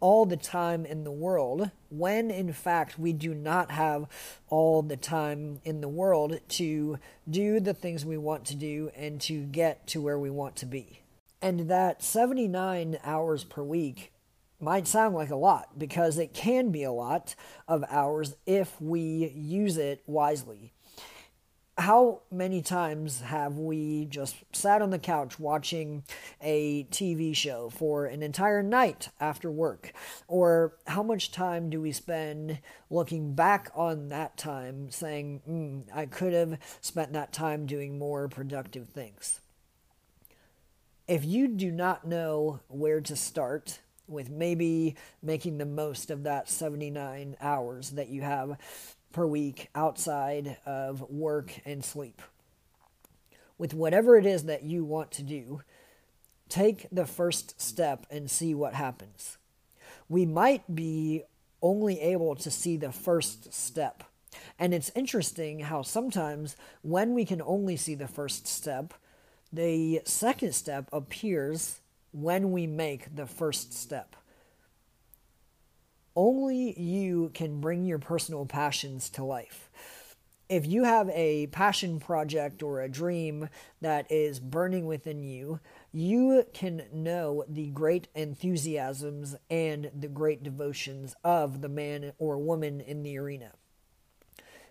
all 0.00 0.26
the 0.26 0.37
time 0.37 0.85
in 0.85 1.05
the 1.05 1.11
world 1.11 1.71
when 1.88 2.31
in 2.31 2.53
fact 2.53 2.99
we 2.99 3.12
do 3.12 3.35
not 3.35 3.71
have 3.71 4.07
all 4.49 4.83
the 4.83 4.97
time 4.97 5.61
in 5.65 5.81
the 5.81 5.88
world 5.88 6.38
to 6.49 6.99
do 7.29 7.61
the 7.61 7.75
things 7.75 8.05
we 8.05 8.19
want 8.19 8.45
to 8.45 8.55
do 8.55 8.91
and 8.97 9.21
to 9.21 9.45
get 9.45 9.87
to 9.87 10.00
where 10.00 10.19
we 10.19 10.31
want 10.31 10.57
to 10.57 10.67
be. 10.67 11.00
And 11.41 11.71
that 11.71 12.03
79 12.03 12.99
hours 13.05 13.45
per 13.45 13.62
week 13.62 14.12
might 14.61 14.87
sound 14.87 15.15
like 15.15 15.31
a 15.31 15.37
lot 15.37 15.79
because 15.79 16.19
it 16.19 16.33
can 16.33 16.71
be 16.71 16.83
a 16.83 16.93
lot 16.93 17.35
of 17.69 17.85
hours 17.91 18.35
if 18.47 18.81
we 18.81 19.33
use 19.35 19.76
it 19.76 20.03
wisely 20.07 20.73
how 21.78 22.23
many 22.30 22.62
times 22.62 23.21
have 23.21 23.59
we 23.59 24.06
just 24.06 24.37
sat 24.52 24.80
on 24.80 24.90
the 24.90 24.99
couch 24.99 25.38
watching 25.38 26.04
a 26.40 26.85
TV 26.85 27.37
show 27.37 27.68
for 27.68 28.06
an 28.06 28.23
entire 28.23 28.62
night 28.62 29.11
after 29.21 29.50
work? 29.50 29.92
Or 30.26 30.75
how 30.87 31.02
much 31.02 31.33
time 31.33 31.68
do 31.68 31.80
we 31.80 31.92
spend 31.92 32.61
looking 32.88 33.35
back 33.35 33.71
on 33.75 34.09
that 34.09 34.38
time 34.38 34.90
saying, 34.90 35.42
mm, 35.49 35.83
I 35.95 36.06
could 36.06 36.33
have 36.33 36.59
spent 36.80 37.12
that 37.12 37.33
time 37.33 37.66
doing 37.66 37.99
more 37.99 38.26
productive 38.26 38.88
things? 38.88 39.40
If 41.06 41.25
you 41.25 41.47
do 41.47 41.71
not 41.71 42.06
know 42.06 42.61
where 42.68 43.00
to 43.02 43.14
start, 43.14 43.80
with 44.09 44.30
maybe 44.30 44.95
making 45.23 45.59
the 45.59 45.66
most 45.66 46.11
of 46.11 46.23
that 46.23 46.49
79 46.49 47.37
hours 47.40 47.90
that 47.90 48.09
you 48.09 48.23
have 48.23 48.56
per 49.17 49.27
week 49.27 49.71
outside 49.75 50.59
of 50.67 51.01
work 51.11 51.51
and 51.65 51.83
sleep. 51.83 52.21
With 53.57 53.73
whatever 53.73 54.19
it 54.19 54.27
is 54.27 54.45
that 54.45 54.63
you 54.63 54.85
want 54.85 55.11
to 55.13 55.23
do, 55.23 55.63
take 56.51 56.87
the 56.93 57.07
first 57.07 57.59
step 57.59 58.05
and 58.11 58.31
see 58.31 58.55
what 58.55 58.75
happens. 58.75 59.39
We 60.11 60.27
might 60.27 60.75
be 60.75 61.23
only 61.63 61.99
able 61.99 62.35
to 62.35 62.51
see 62.51 62.77
the 62.77 62.93
first 62.93 63.55
step. 63.55 64.05
And 64.59 64.75
it's 64.75 64.93
interesting 64.95 65.61
how 65.61 65.81
sometimes 65.81 66.55
when 66.83 67.15
we 67.15 67.25
can 67.25 67.41
only 67.41 67.79
see 67.79 67.95
the 67.95 68.07
first 68.07 68.47
step, 68.47 68.93
the 69.51 70.03
second 70.05 70.55
step 70.55 70.91
appears 70.93 71.81
when 72.13 72.53
we 72.53 72.67
make 72.67 73.17
the 73.17 73.27
first 73.27 73.73
step. 73.73 74.15
Only 76.17 76.79
you 76.81 77.31
can 77.35 77.61
bring 77.61 77.85
your 77.85 77.99
personal 77.99 78.47
passions 78.47 79.11
to 79.11 79.23
life. 79.23 79.69
If 80.49 80.65
you 80.65 80.85
have 80.85 81.11
a 81.11 81.49
passion 81.49 82.01
project 82.01 82.63
or 82.63 82.81
a 82.81 82.89
dream 82.89 83.49
that 83.81 84.11
is 84.11 84.41
burning 84.41 84.87
within 84.87 85.23
you, 85.23 85.61
you 85.93 86.45
can 86.55 86.85
know 86.93 87.45
the 87.49 87.67
great 87.67 88.09
enthusiasms 88.15 89.37
and 89.51 89.91
the 89.95 90.09
great 90.09 90.43
devotions 90.43 91.15
of 91.23 91.61
the 91.61 91.69
man 91.69 92.13
or 92.19 92.39
woman 92.39 92.81
in 92.81 93.03
the 93.03 93.19
arena. 93.19 93.53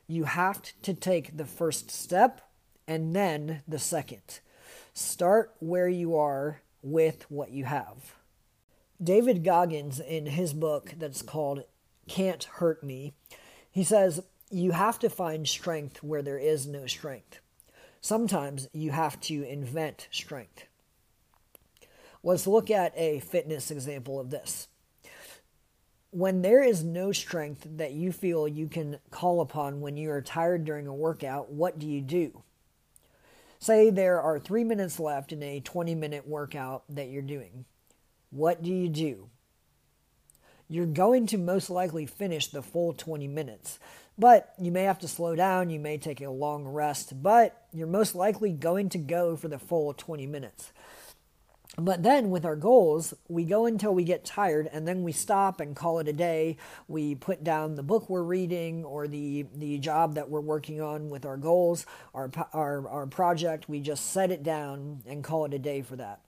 You 0.08 0.24
have 0.24 0.62
to 0.82 0.94
take 0.94 1.38
the 1.38 1.46
first 1.46 1.92
step 1.92 2.42
and 2.88 3.16
then 3.16 3.62
the 3.68 3.80
second. 3.80 4.40
Start 4.94 5.54
where 5.60 5.90
you 5.90 6.16
are 6.16 6.62
with 6.82 7.30
what 7.30 7.52
you 7.52 7.66
have. 7.66 8.16
David 9.04 9.44
Goggins, 9.44 10.00
in 10.00 10.26
his 10.26 10.54
book 10.54 10.94
that's 10.98 11.22
called 11.22 11.66
Can't 12.08 12.44
Hurt 12.46 12.82
Me, 12.82 13.14
he 13.70 13.84
says, 13.84 14.24
You 14.50 14.72
have 14.72 15.00
to 15.00 15.10
find 15.10 15.48
strength 15.48 16.02
where 16.02 16.22
there 16.22 16.40
is 16.40 16.66
no 16.66 16.88
strength. 16.88 17.40
Sometimes 18.00 18.70
you 18.72 18.92
have 18.92 19.20
to 19.22 19.44
invent 19.44 20.08
strength. 20.12 20.66
Let's 22.24 22.48
look 22.48 22.72
at 22.72 22.94
a 22.96 23.20
fitness 23.20 23.70
example 23.70 24.18
of 24.18 24.30
this. 24.30 24.70
When 26.12 26.42
there 26.42 26.64
is 26.64 26.82
no 26.82 27.12
strength 27.12 27.68
that 27.70 27.92
you 27.92 28.14
feel 28.14 28.48
you 28.48 28.70
can 28.70 29.00
call 29.12 29.42
upon 29.42 29.82
when 29.82 29.98
you 29.98 30.10
are 30.12 30.22
tired 30.22 30.64
during 30.64 30.88
a 30.88 30.94
workout, 30.94 31.52
what 31.52 31.78
do 31.78 31.86
you 31.86 32.00
do? 32.00 32.44
Say 33.60 33.90
there 33.90 34.22
are 34.22 34.40
three 34.40 34.64
minutes 34.64 35.02
left 35.02 35.34
in 35.34 35.44
a 35.44 35.60
20 35.60 35.96
minute 35.96 36.26
workout 36.26 36.84
that 36.88 37.10
you're 37.10 37.22
doing 37.22 37.66
what 38.36 38.62
do 38.62 38.70
you 38.70 38.90
do? 38.90 39.30
You're 40.68 40.86
going 40.86 41.26
to 41.28 41.38
most 41.38 41.70
likely 41.70 42.06
finish 42.06 42.48
the 42.48 42.62
full 42.62 42.92
20 42.92 43.28
minutes, 43.28 43.80
but 44.18 44.54
you 44.60 44.72
may 44.72 44.84
have 44.84 45.00
to 45.00 45.08
slow 45.08 45.36
down, 45.36 45.70
you 45.70 45.80
may 45.80 45.98
take 45.98 46.22
a 46.22 46.30
long 46.30 46.66
rest, 46.66 47.22
but 47.24 47.66
you're 47.72 47.88
most 47.88 48.14
likely 48.14 48.52
going 48.52 48.90
to 48.90 48.98
go 48.98 49.38
for 49.38 49.48
the 49.48 49.60
full 49.60 49.94
20 49.94 50.28
minutes. 50.28 50.74
But 51.78 52.04
then 52.04 52.30
with 52.30 52.46
our 52.46 52.56
goals, 52.56 53.14
we 53.28 53.46
go 53.46 53.66
until 53.66 53.94
we 53.94 54.04
get 54.04 54.26
tired 54.26 54.70
and 54.72 54.88
then 54.88 55.04
we 55.04 55.12
stop 55.12 55.60
and 55.60 55.76
call 55.76 56.00
it 56.00 56.08
a 56.08 56.14
day. 56.14 56.58
We 56.88 57.16
put 57.16 57.44
down 57.44 57.76
the 57.76 57.84
book 57.84 58.10
we're 58.10 58.24
reading 58.24 58.86
or 58.86 59.08
the, 59.08 59.46
the 59.56 59.78
job 59.78 60.16
that 60.16 60.30
we're 60.30 60.42
working 60.42 60.82
on 60.82 61.10
with 61.10 61.26
our 61.26 61.38
goals, 61.38 61.86
our, 62.14 62.32
our, 62.54 62.88
our 62.88 63.08
project. 63.08 63.68
We 63.68 63.82
just 63.82 64.12
set 64.12 64.32
it 64.32 64.42
down 64.42 65.04
and 65.06 65.24
call 65.24 65.46
it 65.46 65.54
a 65.54 65.60
day 65.60 65.82
for 65.82 65.98
that. 65.98 66.25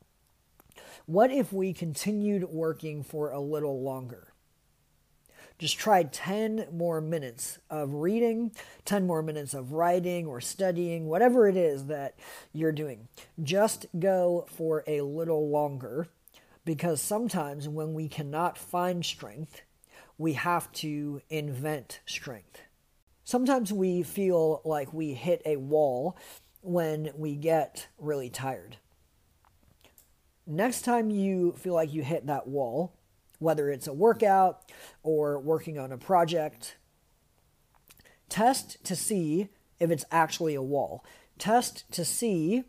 What 1.07 1.31
if 1.31 1.53
we 1.53 1.71
continued 1.71 2.49
working 2.49 3.01
for 3.01 3.31
a 3.31 3.39
little 3.39 3.81
longer? 3.81 4.33
Just 5.57 5.79
try 5.79 6.03
10 6.03 6.67
more 6.73 6.99
minutes 6.99 7.59
of 7.69 7.93
reading, 7.93 8.51
10 8.83 9.07
more 9.07 9.21
minutes 9.21 9.53
of 9.53 9.71
writing 9.71 10.27
or 10.27 10.41
studying, 10.41 11.07
whatever 11.07 11.47
it 11.47 11.55
is 11.55 11.85
that 11.85 12.15
you're 12.51 12.73
doing. 12.73 13.07
Just 13.41 13.85
go 13.97 14.47
for 14.49 14.83
a 14.85 14.99
little 14.99 15.49
longer 15.49 16.09
because 16.65 17.01
sometimes 17.01 17.69
when 17.69 17.93
we 17.93 18.09
cannot 18.09 18.57
find 18.57 19.05
strength, 19.05 19.61
we 20.17 20.33
have 20.33 20.69
to 20.73 21.21
invent 21.29 22.01
strength. 22.05 22.63
Sometimes 23.23 23.71
we 23.71 24.03
feel 24.03 24.61
like 24.65 24.91
we 24.91 25.13
hit 25.13 25.41
a 25.45 25.55
wall 25.55 26.17
when 26.59 27.11
we 27.15 27.37
get 27.37 27.87
really 27.97 28.29
tired. 28.29 28.75
Next 30.49 30.83
time 30.83 31.09
you 31.09 31.51
feel 31.57 31.73
like 31.73 31.93
you 31.93 32.03
hit 32.03 32.27
that 32.27 32.47
wall, 32.47 32.93
whether 33.37 33.69
it's 33.69 33.85
a 33.85 33.93
workout 33.93 34.61
or 35.03 35.37
working 35.39 35.77
on 35.77 35.91
a 35.91 35.97
project, 35.97 36.77
test 38.29 38.81
to 38.85 38.95
see 38.95 39.49
if 39.77 39.91
it's 39.91 40.05
actually 40.09 40.55
a 40.55 40.61
wall. 40.61 41.03
Test 41.37 41.83
to 41.91 42.05
see 42.05 42.63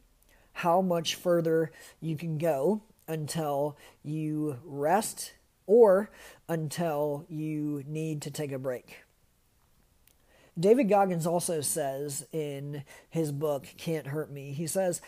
how 0.54 0.80
much 0.80 1.14
further 1.14 1.70
you 2.00 2.16
can 2.16 2.37
go 2.37 2.82
until 3.06 3.76
you 4.02 4.58
rest 4.64 5.35
or 5.64 6.11
until 6.49 7.26
you 7.28 7.85
need 7.87 8.20
to 8.23 8.30
take 8.32 8.50
a 8.50 8.58
break. 8.58 9.04
David 10.58 10.88
Goggins 10.88 11.28
also 11.28 11.61
says 11.61 12.26
in 12.32 12.82
his 13.08 13.30
book, 13.30 13.66
Can't 13.76 14.08
Hurt 14.08 14.32
Me, 14.32 14.52
he 14.52 14.66
says, 14.66 15.00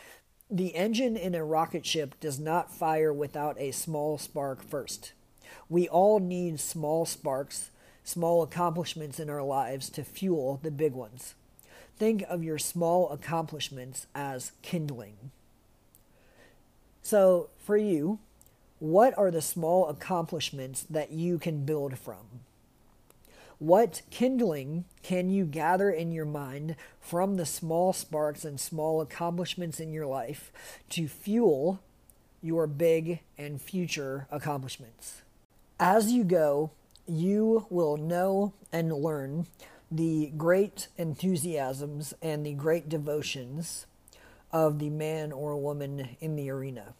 The 0.53 0.75
engine 0.75 1.17
in 1.17 1.37
a 1.37 1.45
rocket 1.45 1.87
ship 1.87 2.19
does 2.19 2.41
not 2.41 2.73
fire 2.73 3.13
without 3.13 3.57
a 3.61 3.71
small 3.71 4.19
spark 4.19 4.65
first. 4.65 5.13
We 5.69 5.89
all 5.89 6.19
need 6.19 6.59
small 6.59 7.07
sparks, 7.07 7.71
small 8.03 8.43
accomplishments 8.43 9.21
in 9.21 9.31
our 9.31 9.45
lives 9.45 9.89
to 9.91 10.03
fuel 10.03 10.59
the 10.61 10.73
big 10.73 10.93
ones. 10.93 11.35
Think 11.97 12.25
of 12.29 12.43
your 12.43 12.59
small 12.59 13.11
accomplishments 13.11 14.09
as 14.13 14.51
kindling. 14.63 15.31
So, 17.01 17.51
for 17.59 17.77
you, 17.77 18.19
what 18.81 19.17
are 19.17 19.31
the 19.31 19.43
small 19.43 19.87
accomplishments 19.89 20.83
that 20.91 21.13
you 21.13 21.39
can 21.39 21.65
build 21.65 21.97
from? 21.97 22.41
What 23.61 24.01
kindling 24.09 24.87
can 25.03 25.29
you 25.29 25.45
gather 25.45 25.91
in 25.91 26.13
your 26.13 26.25
mind 26.25 26.77
from 26.99 27.37
the 27.37 27.45
small 27.45 27.93
sparks 27.93 28.43
and 28.43 28.59
small 28.59 29.03
accomplishments 29.03 29.79
in 29.79 29.93
your 29.93 30.07
life 30.07 30.51
to 30.89 31.07
fuel 31.07 31.83
your 32.41 32.67
big 32.67 33.21
and 33.37 33.61
future 33.61 34.27
accomplishments? 34.31 35.21
As 35.79 36.11
you 36.11 36.25
go, 36.25 36.71
you 37.07 37.67
will 37.69 37.99
know 37.99 38.55
and 38.73 38.95
learn 38.95 39.47
the 39.91 40.33
great 40.39 40.89
enthusiasms 40.97 42.15
and 42.23 42.47
the 42.47 42.55
great 42.55 42.89
devotions 42.89 43.85
of 44.51 44.79
the 44.79 44.89
man 44.89 45.33
or 45.33 45.55
woman 45.59 46.17
in 46.19 46.35
the 46.35 46.49
arena 46.49 46.95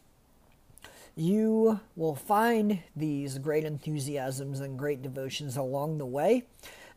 you 1.17 1.81
will 1.97 2.15
find 2.15 2.81
these 2.95 3.39
great 3.39 3.65
enthusiasms 3.65 4.61
and 4.61 4.79
great 4.79 5.03
devotions 5.03 5.57
along 5.57 5.99
the 5.99 6.07
way, 6.07 6.45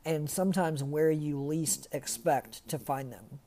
and 0.06 0.30
sometimes 0.30 0.84
where 0.84 1.12
you 1.12 1.42
least 1.42 1.88
expect 1.92 2.68
to 2.68 2.78
find 2.78 3.12
them. 3.12 3.40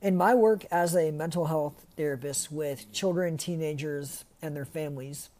In 0.00 0.16
my 0.16 0.34
work 0.34 0.64
as 0.70 0.96
a 0.96 1.12
mental 1.12 1.46
health 1.46 1.86
therapist 1.96 2.50
with 2.50 2.90
children, 2.92 3.36
teenagers, 3.36 4.24
and 4.40 4.56
their 4.56 4.64
families, 4.64 5.30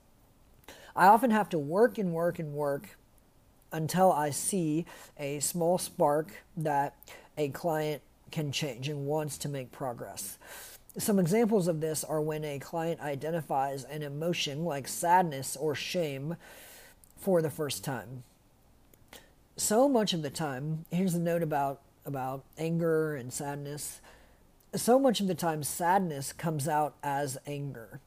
I 0.94 1.06
often 1.06 1.30
have 1.30 1.48
to 1.50 1.58
work 1.58 1.98
and 1.98 2.12
work 2.12 2.38
and 2.38 2.52
work 2.52 2.96
until 3.72 4.12
I 4.12 4.30
see 4.30 4.86
a 5.18 5.40
small 5.40 5.78
spark 5.78 6.44
that 6.56 6.94
a 7.36 7.48
client 7.48 8.02
can 8.30 8.52
change 8.52 8.88
and 8.88 9.06
wants 9.06 9.38
to 9.38 9.48
make 9.48 9.72
progress. 9.72 10.38
Some 10.99 11.18
examples 11.18 11.68
of 11.68 11.80
this 11.80 12.04
are 12.04 12.20
when 12.20 12.44
a 12.44 12.58
client 12.58 13.00
identifies 13.00 13.84
an 13.84 14.02
emotion 14.02 14.64
like 14.64 14.87
sadness 14.87 15.56
or 15.56 15.75
shame 15.75 16.37
for 17.16 17.40
the 17.40 17.50
first 17.50 17.82
time. 17.82 18.25
So 19.57 19.88
much 19.88 20.12
of 20.12 20.22
the 20.22 20.31
time, 20.31 20.85
here's 20.90 21.14
a 21.14 21.20
note 21.20 21.42
about, 21.42 21.81
about 22.05 22.44
anger 22.59 23.16
and 23.16 23.33
sadness. 23.33 24.00
So 24.74 24.98
much 24.98 25.20
of 25.20 25.28
the 25.28 25.35
time, 25.35 25.62
sadness 25.62 26.33
comes 26.33 26.68
out 26.68 26.94
as 27.02 27.38
anger. 27.46 28.00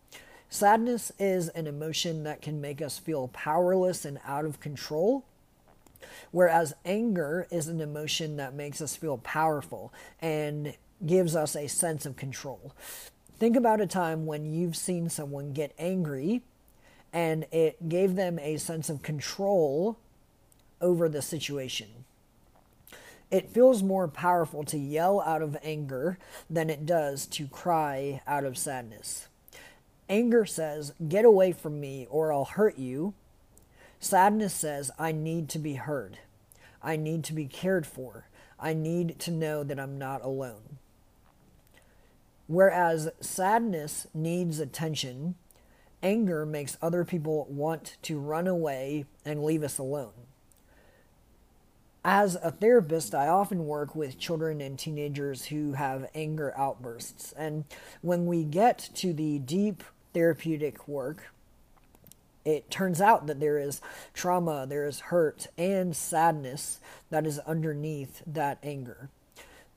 Sadness 0.49 1.11
is 1.17 1.49
an 1.49 1.65
emotion 1.65 2.23
that 2.23 2.41
can 2.41 2.61
make 2.61 2.81
us 2.81 2.99
feel 2.99 3.29
powerless 3.29 4.05
and 4.05 4.19
out 4.25 4.45
of 4.45 4.59
control, 4.59 5.25
whereas 6.31 6.75
anger 6.85 7.47
is 7.49 7.67
an 7.67 7.81
emotion 7.81 8.37
that 8.37 8.53
makes 8.53 8.79
us 8.79 8.95
feel 8.95 9.17
powerful 9.17 9.91
and 10.21 10.75
gives 11.05 11.35
us 11.35 11.55
a 11.55 11.67
sense 11.67 12.05
of 12.05 12.15
control. 12.15 12.73
Think 13.37 13.55
about 13.55 13.81
a 13.81 13.87
time 13.87 14.25
when 14.25 14.45
you've 14.45 14.77
seen 14.77 15.09
someone 15.09 15.53
get 15.53 15.73
angry 15.77 16.41
and 17.11 17.45
it 17.51 17.89
gave 17.89 18.15
them 18.15 18.39
a 18.39 18.57
sense 18.57 18.89
of 18.89 19.01
control 19.01 19.97
over 20.81 21.07
the 21.07 21.21
situation. 21.21 21.87
It 23.31 23.49
feels 23.49 23.81
more 23.81 24.07
powerful 24.07 24.63
to 24.65 24.77
yell 24.77 25.21
out 25.21 25.41
of 25.41 25.57
anger 25.63 26.17
than 26.49 26.69
it 26.69 26.85
does 26.85 27.25
to 27.27 27.47
cry 27.47 28.21
out 28.27 28.43
of 28.43 28.57
sadness. 28.57 29.27
Anger 30.07 30.45
says, 30.45 30.93
Get 31.07 31.25
away 31.25 31.51
from 31.51 31.79
me 31.79 32.07
or 32.09 32.31
I'll 32.31 32.45
hurt 32.45 32.77
you. 32.77 33.13
Sadness 33.99 34.53
says, 34.53 34.91
I 34.99 35.11
need 35.11 35.49
to 35.49 35.59
be 35.59 35.73
heard. 35.73 36.19
I 36.83 36.95
need 36.95 37.23
to 37.25 37.33
be 37.33 37.45
cared 37.45 37.87
for. 37.87 38.27
I 38.59 38.73
need 38.73 39.19
to 39.19 39.31
know 39.31 39.63
that 39.63 39.79
I'm 39.79 39.97
not 39.97 40.23
alone. 40.23 40.77
Whereas 42.47 43.09
sadness 43.19 44.07
needs 44.13 44.59
attention, 44.59 45.35
anger 46.03 46.45
makes 46.45 46.77
other 46.81 47.03
people 47.03 47.47
want 47.49 47.97
to 48.03 48.19
run 48.19 48.47
away 48.47 49.05
and 49.23 49.43
leave 49.43 49.63
us 49.63 49.77
alone. 49.77 50.13
As 52.03 52.35
a 52.35 52.51
therapist, 52.51 53.15
I 53.15 53.27
often 53.27 53.65
work 53.65 53.95
with 53.95 54.19
children 54.19 54.61
and 54.61 54.77
teenagers 54.77 55.45
who 55.45 55.73
have 55.73 56.07
anger 56.13 56.53
outbursts. 56.55 57.33
And 57.35 57.65
when 58.03 58.27
we 58.27 58.43
get 58.43 58.89
to 58.95 59.11
the 59.11 59.39
deep 59.39 59.83
therapeutic 60.13 60.87
work, 60.87 61.31
it 62.45 62.69
turns 62.69 63.01
out 63.01 63.25
that 63.25 63.39
there 63.39 63.57
is 63.57 63.81
trauma, 64.13 64.67
there 64.69 64.85
is 64.85 64.99
hurt, 64.99 65.47
and 65.57 65.95
sadness 65.95 66.79
that 67.09 67.25
is 67.25 67.39
underneath 67.39 68.21
that 68.27 68.59
anger 68.61 69.09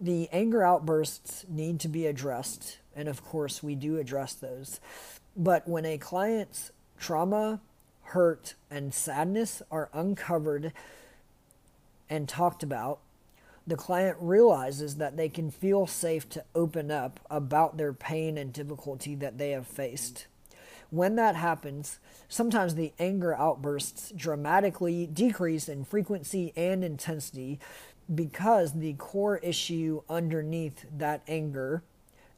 the 0.01 0.29
anger 0.31 0.63
outbursts 0.63 1.45
need 1.49 1.81
to 1.81 1.89
be 1.89 2.07
addressed, 2.07 2.79
and 2.95 3.09
of 3.09 3.25
course, 3.25 3.63
we 3.63 3.75
do 3.75 3.99
address 3.99 4.33
those. 4.35 4.81
But 5.37 5.69
when 5.69 5.85
a 5.85 5.99
client's 5.99 6.71
trauma, 6.99 7.61
hurt, 8.03 8.55
and 8.71 8.95
sadness 8.95 9.63
are 9.71 9.89
uncovered 9.93 10.73
and 12.09 12.29
talked 12.29 12.63
about, 12.63 13.01
the 13.67 13.77
client 13.77 14.17
realizes 14.21 14.97
that 14.97 15.17
they 15.17 15.29
can 15.29 15.51
feel 15.51 15.87
safe 15.87 16.29
to 16.31 16.45
open 16.55 16.91
up 16.91 17.21
about 17.31 17.77
their 17.77 17.93
pain 17.93 18.39
and 18.39 18.53
difficulty 18.53 19.15
that 19.17 19.37
they 19.37 19.51
have 19.51 19.67
faced. 19.67 20.27
When 20.91 21.17
that 21.17 21.37
happens, 21.37 21.99
sometimes 22.31 22.75
the 22.75 22.95
anger 22.99 23.35
outbursts 23.35 24.11
dramatically 24.17 25.07
decrease 25.07 25.69
in 25.69 25.85
frequency 25.85 26.55
and 26.57 26.83
intensity 26.83 27.61
because 28.13 28.73
the 28.73 28.95
core 28.95 29.39
issue 29.39 30.03
underneath 30.09 30.87
that 30.97 31.23
anger 31.29 31.83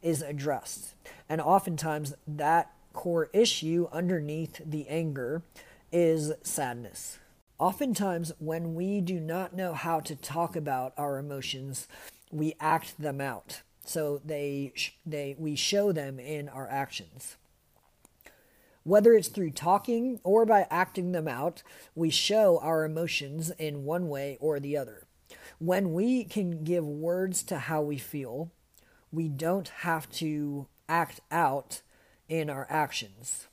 is 0.02 0.22
addressed. 0.22 0.94
And 1.28 1.40
oftentimes, 1.40 2.14
that 2.26 2.72
core 2.92 3.28
issue 3.32 3.88
underneath 3.92 4.60
the 4.64 4.88
anger 4.88 5.42
is 5.92 6.32
sadness. 6.42 7.18
Oftentimes, 7.58 8.32
when 8.38 8.74
we 8.74 9.00
do 9.00 9.20
not 9.20 9.54
know 9.54 9.74
how 9.74 10.00
to 10.00 10.16
talk 10.16 10.56
about 10.56 10.94
our 10.96 11.18
emotions, 11.18 11.86
we 12.32 12.54
act 12.58 13.00
them 13.00 13.20
out. 13.20 13.62
So 13.84 14.20
they, 14.24 14.72
they, 15.04 15.36
we 15.38 15.56
show 15.56 15.92
them 15.92 16.18
in 16.18 16.48
our 16.48 16.68
actions. 16.68 17.36
Whether 18.82 19.12
it's 19.12 19.28
through 19.28 19.50
talking 19.50 20.20
or 20.24 20.46
by 20.46 20.66
acting 20.70 21.12
them 21.12 21.28
out, 21.28 21.62
we 21.94 22.08
show 22.08 22.58
our 22.62 22.84
emotions 22.84 23.50
in 23.58 23.84
one 23.84 24.08
way 24.08 24.38
or 24.40 24.58
the 24.58 24.76
other. 24.76 25.06
When 25.60 25.92
we 25.92 26.24
can 26.24 26.64
give 26.64 26.86
words 26.86 27.42
to 27.44 27.58
how 27.58 27.82
we 27.82 27.98
feel, 27.98 28.50
we 29.12 29.28
don't 29.28 29.68
have 29.68 30.10
to 30.12 30.66
act 30.88 31.20
out 31.30 31.82
in 32.30 32.48
our 32.48 32.66
actions. 32.70 33.46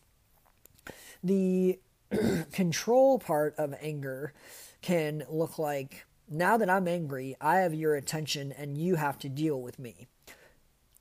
The 1.22 1.80
control 2.54 3.20
part 3.20 3.56
of 3.58 3.76
anger 3.82 4.34
can 4.82 5.26
look 5.30 5.60
like 5.60 6.06
now 6.30 6.56
that 6.56 6.70
I'm 6.70 6.88
angry, 6.88 7.36
I 7.42 7.58
have 7.58 7.74
your 7.74 7.96
attention 7.96 8.54
and 8.54 8.78
you 8.78 8.96
have 8.96 9.20
to 9.20 9.30
deal 9.30 9.62
with 9.62 9.78
me. 9.78 10.08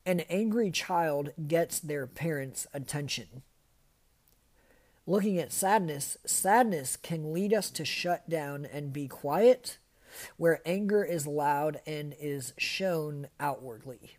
An 0.05 0.21
angry 0.29 0.73
child 0.73 1.31
gets 1.47 1.79
their 1.79 2.09
parents' 2.09 2.67
attention. 2.75 3.43
Looking 5.07 5.39
at 5.39 5.53
sadness, 5.53 6.17
sadness 6.27 6.97
can 6.97 7.33
lead 7.33 7.55
us 7.55 7.71
to 7.71 7.85
shut 7.85 8.29
down 8.29 8.65
and 8.65 8.93
be 8.93 9.07
quiet 9.07 9.79
where 10.37 10.61
anger 10.65 11.05
is 11.05 11.27
loud 11.27 11.81
and 11.87 12.15
is 12.21 12.53
shown 12.59 13.29
outwardly. 13.39 14.17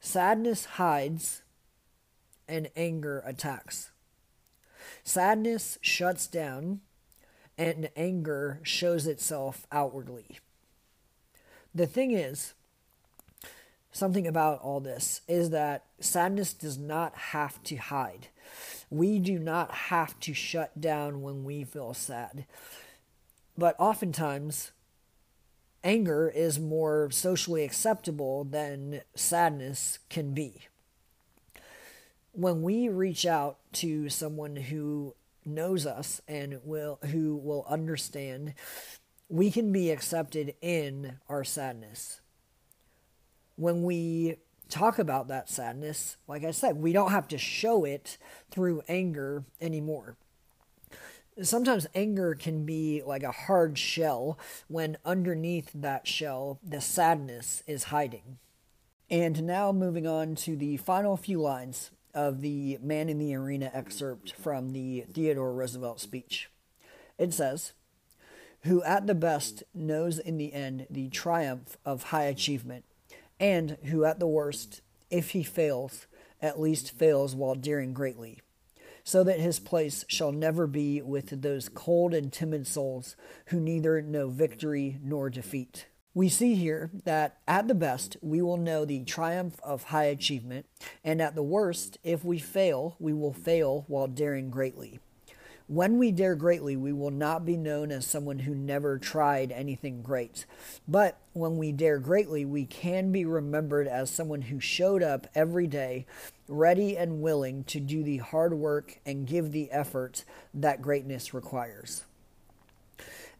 Sadness 0.00 0.64
hides 0.64 1.42
and 2.48 2.68
anger 2.76 3.22
attacks. 3.24 3.90
Sadness 5.04 5.78
shuts 5.80 6.26
down, 6.26 6.80
and 7.58 7.88
anger 7.96 8.60
shows 8.62 9.06
itself 9.06 9.66
outwardly. 9.70 10.38
The 11.74 11.86
thing 11.86 12.12
is, 12.12 12.54
something 13.92 14.26
about 14.26 14.60
all 14.60 14.80
this 14.80 15.20
is 15.28 15.50
that 15.50 15.84
sadness 16.00 16.52
does 16.52 16.78
not 16.78 17.14
have 17.14 17.62
to 17.64 17.76
hide. 17.76 18.28
We 18.90 19.18
do 19.18 19.38
not 19.38 19.70
have 19.72 20.18
to 20.20 20.34
shut 20.34 20.80
down 20.80 21.22
when 21.22 21.44
we 21.44 21.64
feel 21.64 21.94
sad. 21.94 22.44
But 23.56 23.76
oftentimes, 23.78 24.72
anger 25.84 26.28
is 26.28 26.58
more 26.58 27.10
socially 27.10 27.64
acceptable 27.64 28.44
than 28.44 29.02
sadness 29.14 29.98
can 30.08 30.32
be. 30.32 30.68
When 32.32 32.62
we 32.62 32.88
reach 32.88 33.26
out 33.26 33.58
to 33.74 34.08
someone 34.08 34.56
who 34.56 35.14
knows 35.44 35.86
us 35.86 36.20
and 36.26 36.60
will 36.64 36.98
who 37.10 37.36
will 37.36 37.66
understand, 37.68 38.54
we 39.28 39.50
can 39.50 39.72
be 39.72 39.90
accepted 39.90 40.54
in 40.62 41.18
our 41.28 41.44
sadness 41.44 42.22
when 43.56 43.82
we 43.82 44.36
talk 44.68 44.98
about 44.98 45.28
that 45.28 45.50
sadness, 45.50 46.16
like 46.26 46.44
I 46.44 46.50
said, 46.50 46.76
we 46.76 46.92
don't 46.92 47.10
have 47.10 47.28
to 47.28 47.38
show 47.38 47.84
it 47.84 48.18
through 48.50 48.82
anger 48.88 49.44
anymore. 49.60 50.16
Sometimes 51.40 51.86
anger 51.94 52.34
can 52.34 52.66
be 52.66 53.02
like 53.06 53.22
a 53.22 53.32
hard 53.32 53.78
shell 53.78 54.38
when 54.68 54.98
underneath 55.02 55.70
that 55.72 56.06
shell, 56.06 56.58
the 56.62 56.80
sadness 56.80 57.62
is 57.66 57.84
hiding. 57.84 58.38
And 59.08 59.44
now 59.44 59.72
moving 59.72 60.06
on 60.06 60.34
to 60.36 60.56
the 60.56 60.76
final 60.76 61.16
few 61.16 61.40
lines 61.40 61.90
of 62.12 62.42
the 62.42 62.78
Man 62.82 63.08
in 63.08 63.18
the 63.18 63.34
Arena 63.34 63.70
excerpt 63.72 64.34
from 64.34 64.72
the 64.72 65.06
Theodore 65.10 65.54
Roosevelt 65.54 66.00
speech. 66.00 66.50
It 67.16 67.32
says, 67.32 67.72
Who 68.64 68.82
at 68.82 69.06
the 69.06 69.14
best 69.14 69.64
knows 69.74 70.18
in 70.18 70.36
the 70.36 70.52
end 70.52 70.86
the 70.90 71.08
triumph 71.08 71.78
of 71.86 72.04
high 72.04 72.24
achievement 72.24 72.84
and 73.40 73.78
who 73.84 74.04
at 74.04 74.18
the 74.18 74.26
worst, 74.26 74.82
if 75.10 75.30
he 75.30 75.42
fails, 75.42 76.06
at 76.42 76.60
least 76.60 76.96
fails 76.96 77.34
while 77.34 77.54
daring 77.54 77.94
greatly, 77.94 78.40
so 79.04 79.24
that 79.24 79.40
his 79.40 79.58
place 79.58 80.04
shall 80.08 80.32
never 80.32 80.66
be 80.66 81.02
with 81.02 81.42
those 81.42 81.68
cold 81.68 82.14
and 82.14 82.32
timid 82.32 82.66
souls 82.66 83.16
who 83.46 83.60
neither 83.60 84.00
know 84.02 84.28
victory 84.28 84.98
nor 85.02 85.30
defeat. 85.30 85.86
We 86.14 86.28
see 86.28 86.54
here 86.54 86.90
that 87.04 87.38
at 87.48 87.68
the 87.68 87.74
best, 87.74 88.18
we 88.20 88.42
will 88.42 88.58
know 88.58 88.84
the 88.84 89.02
triumph 89.04 89.58
of 89.62 89.84
high 89.84 90.04
achievement, 90.04 90.66
and 91.02 91.22
at 91.22 91.34
the 91.34 91.42
worst, 91.42 91.96
if 92.04 92.22
we 92.22 92.38
fail, 92.38 92.96
we 92.98 93.14
will 93.14 93.32
fail 93.32 93.84
while 93.88 94.08
daring 94.08 94.50
greatly. 94.50 95.00
When 95.72 95.96
we 95.96 96.12
dare 96.12 96.34
greatly, 96.34 96.76
we 96.76 96.92
will 96.92 97.10
not 97.10 97.46
be 97.46 97.56
known 97.56 97.92
as 97.92 98.04
someone 98.04 98.40
who 98.40 98.54
never 98.54 98.98
tried 98.98 99.50
anything 99.50 100.02
great. 100.02 100.44
But 100.86 101.16
when 101.32 101.56
we 101.56 101.72
dare 101.72 101.98
greatly, 101.98 102.44
we 102.44 102.66
can 102.66 103.10
be 103.10 103.24
remembered 103.24 103.88
as 103.88 104.10
someone 104.10 104.42
who 104.42 104.60
showed 104.60 105.02
up 105.02 105.28
every 105.34 105.66
day, 105.66 106.04
ready 106.46 106.98
and 106.98 107.22
willing 107.22 107.64
to 107.64 107.80
do 107.80 108.02
the 108.02 108.18
hard 108.18 108.52
work 108.52 108.98
and 109.06 109.26
give 109.26 109.50
the 109.50 109.70
effort 109.70 110.26
that 110.52 110.82
greatness 110.82 111.32
requires. 111.32 112.04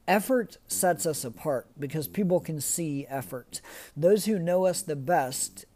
Effort 0.08 0.56
sets 0.66 1.04
us 1.04 1.26
apart 1.26 1.66
because 1.78 2.08
people 2.08 2.40
can 2.40 2.62
see 2.62 3.06
effort. 3.10 3.60
Those 3.94 4.24
who 4.24 4.38
know 4.38 4.64
us 4.64 4.80
the 4.80 4.96
best 4.96 5.66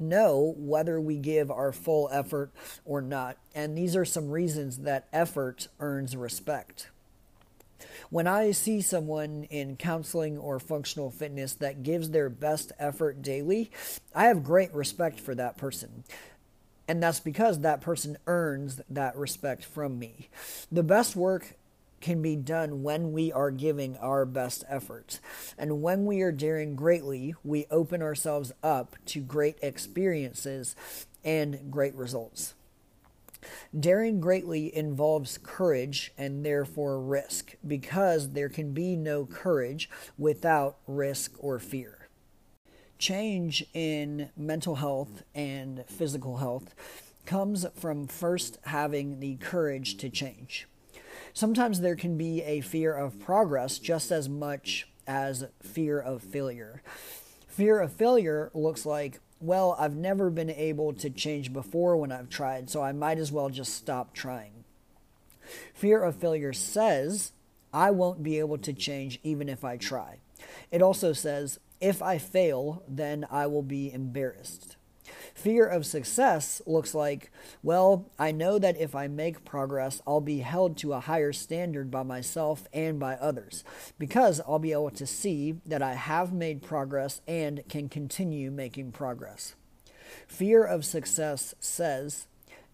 know 0.00 0.54
whether 0.56 1.00
we 1.00 1.16
give 1.16 1.50
our 1.50 1.72
full 1.72 2.08
effort 2.12 2.50
or 2.84 3.00
not. 3.00 3.36
And 3.54 3.76
these 3.76 3.94
are 3.96 4.04
some 4.04 4.30
reasons 4.30 4.78
that 4.78 5.08
effort 5.12 5.68
earns 5.78 6.16
respect. 6.16 6.88
When 8.10 8.26
I 8.26 8.50
see 8.50 8.80
someone 8.80 9.44
in 9.50 9.76
counseling 9.76 10.36
or 10.36 10.58
functional 10.58 11.10
fitness 11.10 11.54
that 11.54 11.82
gives 11.82 12.10
their 12.10 12.28
best 12.28 12.72
effort 12.78 13.22
daily, 13.22 13.70
I 14.14 14.24
have 14.24 14.42
great 14.42 14.74
respect 14.74 15.20
for 15.20 15.34
that 15.36 15.56
person. 15.56 16.04
And 16.88 17.00
that's 17.00 17.20
because 17.20 17.60
that 17.60 17.80
person 17.80 18.18
earns 18.26 18.80
that 18.90 19.16
respect 19.16 19.64
from 19.64 19.98
me. 19.98 20.28
The 20.72 20.82
best 20.82 21.14
work 21.14 21.54
can 22.00 22.22
be 22.22 22.36
done 22.36 22.82
when 22.82 23.12
we 23.12 23.32
are 23.32 23.50
giving 23.50 23.96
our 23.98 24.24
best 24.24 24.64
efforts. 24.68 25.20
And 25.58 25.82
when 25.82 26.06
we 26.06 26.22
are 26.22 26.32
daring 26.32 26.74
greatly, 26.74 27.34
we 27.44 27.66
open 27.70 28.02
ourselves 28.02 28.52
up 28.62 28.96
to 29.06 29.20
great 29.20 29.58
experiences 29.62 30.74
and 31.24 31.70
great 31.70 31.94
results. 31.94 32.54
Daring 33.78 34.20
greatly 34.20 34.74
involves 34.74 35.38
courage 35.38 36.12
and 36.18 36.44
therefore 36.44 37.00
risk, 37.00 37.54
because 37.66 38.30
there 38.30 38.48
can 38.48 38.72
be 38.72 38.96
no 38.96 39.24
courage 39.24 39.88
without 40.18 40.76
risk 40.86 41.32
or 41.38 41.58
fear. 41.58 42.08
Change 42.98 43.64
in 43.72 44.28
mental 44.36 44.74
health 44.74 45.22
and 45.34 45.84
physical 45.86 46.36
health 46.36 46.74
comes 47.24 47.64
from 47.74 48.06
first 48.06 48.58
having 48.64 49.20
the 49.20 49.36
courage 49.36 49.96
to 49.98 50.10
change. 50.10 50.66
Sometimes 51.32 51.80
there 51.80 51.96
can 51.96 52.16
be 52.16 52.42
a 52.42 52.60
fear 52.60 52.94
of 52.94 53.18
progress 53.18 53.78
just 53.78 54.10
as 54.10 54.28
much 54.28 54.88
as 55.06 55.46
fear 55.62 55.98
of 55.98 56.22
failure. 56.22 56.82
Fear 57.48 57.80
of 57.80 57.92
failure 57.92 58.50
looks 58.54 58.86
like, 58.86 59.20
well, 59.40 59.74
I've 59.78 59.96
never 59.96 60.30
been 60.30 60.50
able 60.50 60.92
to 60.94 61.10
change 61.10 61.52
before 61.52 61.96
when 61.96 62.12
I've 62.12 62.28
tried, 62.28 62.70
so 62.70 62.82
I 62.82 62.92
might 62.92 63.18
as 63.18 63.32
well 63.32 63.48
just 63.48 63.74
stop 63.74 64.12
trying. 64.12 64.64
Fear 65.74 66.02
of 66.04 66.16
failure 66.16 66.52
says, 66.52 67.32
I 67.72 67.90
won't 67.90 68.22
be 68.22 68.38
able 68.38 68.58
to 68.58 68.72
change 68.72 69.18
even 69.22 69.48
if 69.48 69.64
I 69.64 69.76
try. 69.76 70.18
It 70.70 70.82
also 70.82 71.12
says, 71.12 71.58
if 71.80 72.02
I 72.02 72.18
fail, 72.18 72.82
then 72.86 73.26
I 73.30 73.46
will 73.46 73.62
be 73.62 73.92
embarrassed. 73.92 74.76
Fear 75.34 75.66
of 75.66 75.86
success 75.86 76.60
looks 76.66 76.94
like, 76.94 77.30
well, 77.62 78.06
I 78.18 78.32
know 78.32 78.58
that 78.58 78.76
if 78.78 78.94
I 78.94 79.06
make 79.06 79.44
progress, 79.44 80.02
I'll 80.06 80.20
be 80.20 80.40
held 80.40 80.76
to 80.78 80.92
a 80.92 81.00
higher 81.00 81.32
standard 81.32 81.90
by 81.90 82.02
myself 82.02 82.66
and 82.72 82.98
by 82.98 83.14
others, 83.14 83.64
because 83.98 84.40
I'll 84.46 84.58
be 84.58 84.72
able 84.72 84.90
to 84.90 85.06
see 85.06 85.56
that 85.66 85.82
I 85.82 85.94
have 85.94 86.32
made 86.32 86.62
progress 86.62 87.20
and 87.26 87.62
can 87.68 87.88
continue 87.88 88.50
making 88.50 88.92
progress. 88.92 89.54
Fear 90.26 90.64
of 90.64 90.84
success 90.84 91.54
says, 91.60 92.26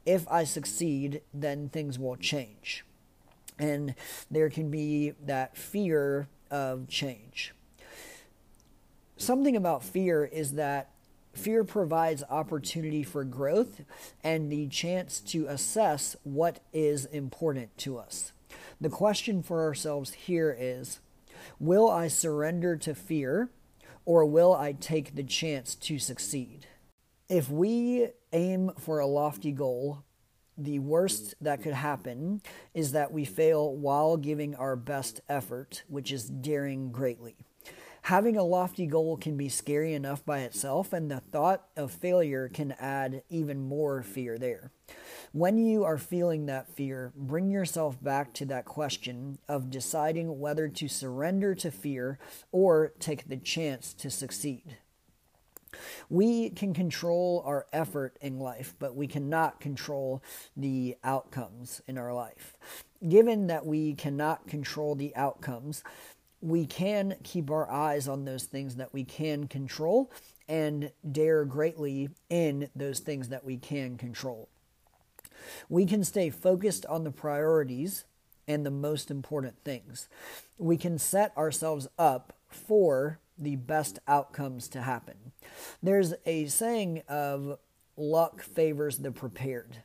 if 0.04 0.26
I 0.30 0.44
succeed, 0.44 1.22
then 1.34 1.68
things 1.68 1.98
will 1.98 2.16
change. 2.16 2.84
And 3.58 3.94
there 4.30 4.50
can 4.50 4.70
be 4.70 5.12
that 5.24 5.56
fear 5.56 6.28
of 6.50 6.88
change. 6.88 7.54
Something 9.16 9.56
about 9.56 9.82
fear 9.82 10.24
is 10.24 10.52
that 10.52 10.90
Fear 11.36 11.64
provides 11.64 12.24
opportunity 12.30 13.02
for 13.02 13.22
growth 13.22 13.82
and 14.24 14.50
the 14.50 14.68
chance 14.68 15.20
to 15.20 15.46
assess 15.46 16.16
what 16.24 16.60
is 16.72 17.04
important 17.04 17.76
to 17.78 17.98
us. 17.98 18.32
The 18.80 18.88
question 18.88 19.42
for 19.42 19.62
ourselves 19.62 20.14
here 20.14 20.56
is 20.58 21.00
Will 21.60 21.90
I 21.90 22.08
surrender 22.08 22.74
to 22.78 22.94
fear 22.94 23.50
or 24.06 24.24
will 24.24 24.54
I 24.54 24.72
take 24.72 25.14
the 25.14 25.22
chance 25.22 25.74
to 25.74 25.98
succeed? 25.98 26.66
If 27.28 27.50
we 27.50 28.08
aim 28.32 28.72
for 28.78 28.98
a 28.98 29.06
lofty 29.06 29.52
goal, 29.52 30.04
the 30.56 30.78
worst 30.78 31.34
that 31.42 31.62
could 31.62 31.74
happen 31.74 32.40
is 32.72 32.92
that 32.92 33.12
we 33.12 33.26
fail 33.26 33.76
while 33.76 34.16
giving 34.16 34.54
our 34.54 34.74
best 34.74 35.20
effort, 35.28 35.84
which 35.86 36.10
is 36.10 36.24
daring 36.30 36.90
greatly. 36.90 37.36
Having 38.06 38.36
a 38.36 38.44
lofty 38.44 38.86
goal 38.86 39.16
can 39.16 39.36
be 39.36 39.48
scary 39.48 39.92
enough 39.92 40.24
by 40.24 40.42
itself, 40.42 40.92
and 40.92 41.10
the 41.10 41.18
thought 41.18 41.66
of 41.76 41.90
failure 41.90 42.48
can 42.48 42.70
add 42.78 43.24
even 43.28 43.66
more 43.66 44.00
fear 44.04 44.38
there. 44.38 44.70
When 45.32 45.58
you 45.58 45.82
are 45.82 45.98
feeling 45.98 46.46
that 46.46 46.68
fear, 46.68 47.12
bring 47.16 47.50
yourself 47.50 48.00
back 48.00 48.32
to 48.34 48.44
that 48.44 48.64
question 48.64 49.38
of 49.48 49.70
deciding 49.70 50.38
whether 50.38 50.68
to 50.68 50.86
surrender 50.86 51.52
to 51.56 51.72
fear 51.72 52.20
or 52.52 52.92
take 53.00 53.28
the 53.28 53.38
chance 53.38 53.92
to 53.94 54.08
succeed. 54.08 54.76
We 56.08 56.50
can 56.50 56.74
control 56.74 57.42
our 57.44 57.66
effort 57.72 58.18
in 58.20 58.38
life, 58.38 58.76
but 58.78 58.94
we 58.94 59.08
cannot 59.08 59.58
control 59.58 60.22
the 60.56 60.96
outcomes 61.02 61.82
in 61.88 61.98
our 61.98 62.14
life. 62.14 62.56
Given 63.06 63.48
that 63.48 63.66
we 63.66 63.94
cannot 63.94 64.46
control 64.46 64.94
the 64.94 65.14
outcomes, 65.16 65.82
we 66.46 66.64
can 66.64 67.16
keep 67.24 67.50
our 67.50 67.68
eyes 67.68 68.06
on 68.06 68.24
those 68.24 68.44
things 68.44 68.76
that 68.76 68.94
we 68.94 69.02
can 69.02 69.48
control 69.48 70.12
and 70.48 70.92
dare 71.10 71.44
greatly 71.44 72.08
in 72.30 72.68
those 72.76 73.00
things 73.00 73.30
that 73.30 73.44
we 73.44 73.56
can 73.56 73.96
control. 73.96 74.48
We 75.68 75.86
can 75.86 76.04
stay 76.04 76.30
focused 76.30 76.86
on 76.86 77.02
the 77.02 77.10
priorities 77.10 78.04
and 78.46 78.64
the 78.64 78.70
most 78.70 79.10
important 79.10 79.56
things. 79.64 80.08
We 80.56 80.76
can 80.76 80.98
set 80.98 81.36
ourselves 81.36 81.88
up 81.98 82.32
for 82.48 83.18
the 83.36 83.56
best 83.56 83.98
outcomes 84.06 84.68
to 84.68 84.82
happen. 84.82 85.32
There's 85.82 86.14
a 86.24 86.46
saying 86.46 87.02
of 87.08 87.58
luck 87.96 88.40
favors 88.40 88.98
the 88.98 89.10
prepared. 89.10 89.78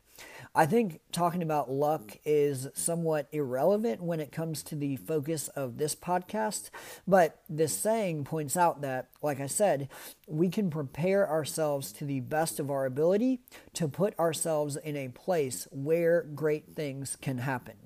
I 0.54 0.66
think 0.66 1.00
talking 1.12 1.42
about 1.42 1.70
luck 1.70 2.18
is 2.26 2.68
somewhat 2.74 3.26
irrelevant 3.32 4.02
when 4.02 4.20
it 4.20 4.30
comes 4.30 4.62
to 4.64 4.76
the 4.76 4.96
focus 4.96 5.48
of 5.48 5.78
this 5.78 5.94
podcast, 5.94 6.68
but 7.08 7.40
this 7.48 7.74
saying 7.74 8.24
points 8.24 8.54
out 8.54 8.82
that, 8.82 9.08
like 9.22 9.40
I 9.40 9.46
said, 9.46 9.88
we 10.26 10.50
can 10.50 10.68
prepare 10.68 11.26
ourselves 11.26 11.90
to 11.92 12.04
the 12.04 12.20
best 12.20 12.60
of 12.60 12.70
our 12.70 12.84
ability 12.84 13.40
to 13.72 13.88
put 13.88 14.18
ourselves 14.18 14.76
in 14.76 14.94
a 14.94 15.08
place 15.08 15.66
where 15.70 16.22
great 16.22 16.76
things 16.76 17.16
can 17.22 17.38
happen. 17.38 17.76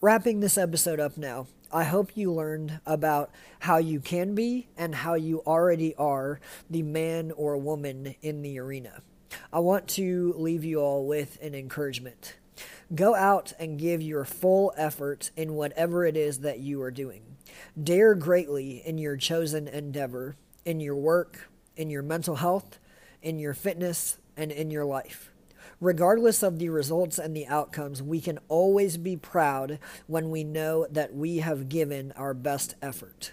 Wrapping 0.00 0.40
this 0.40 0.56
episode 0.56 0.98
up 0.98 1.18
now, 1.18 1.46
I 1.70 1.84
hope 1.84 2.16
you 2.16 2.32
learned 2.32 2.80
about 2.86 3.30
how 3.60 3.76
you 3.76 4.00
can 4.00 4.34
be 4.34 4.68
and 4.78 4.94
how 4.94 5.12
you 5.12 5.42
already 5.46 5.94
are 5.96 6.40
the 6.70 6.82
man 6.82 7.32
or 7.32 7.58
woman 7.58 8.14
in 8.22 8.40
the 8.40 8.58
arena. 8.58 9.02
I 9.52 9.60
want 9.60 9.88
to 9.88 10.34
leave 10.36 10.64
you 10.64 10.80
all 10.80 11.06
with 11.06 11.38
an 11.42 11.54
encouragement. 11.54 12.36
Go 12.94 13.14
out 13.14 13.52
and 13.58 13.78
give 13.78 14.02
your 14.02 14.24
full 14.24 14.72
effort 14.76 15.30
in 15.36 15.54
whatever 15.54 16.04
it 16.04 16.16
is 16.16 16.40
that 16.40 16.60
you 16.60 16.82
are 16.82 16.90
doing. 16.90 17.22
Dare 17.82 18.14
greatly 18.14 18.82
in 18.84 18.98
your 18.98 19.16
chosen 19.16 19.66
endeavor, 19.66 20.36
in 20.64 20.80
your 20.80 20.96
work, 20.96 21.50
in 21.76 21.88
your 21.88 22.02
mental 22.02 22.36
health, 22.36 22.78
in 23.22 23.38
your 23.38 23.54
fitness, 23.54 24.18
and 24.36 24.52
in 24.52 24.70
your 24.70 24.84
life. 24.84 25.30
Regardless 25.80 26.42
of 26.42 26.58
the 26.58 26.68
results 26.68 27.18
and 27.18 27.34
the 27.34 27.46
outcomes, 27.46 28.02
we 28.02 28.20
can 28.20 28.38
always 28.48 28.96
be 28.96 29.16
proud 29.16 29.78
when 30.06 30.30
we 30.30 30.44
know 30.44 30.86
that 30.90 31.14
we 31.14 31.38
have 31.38 31.68
given 31.68 32.12
our 32.12 32.34
best 32.34 32.74
effort. 32.82 33.32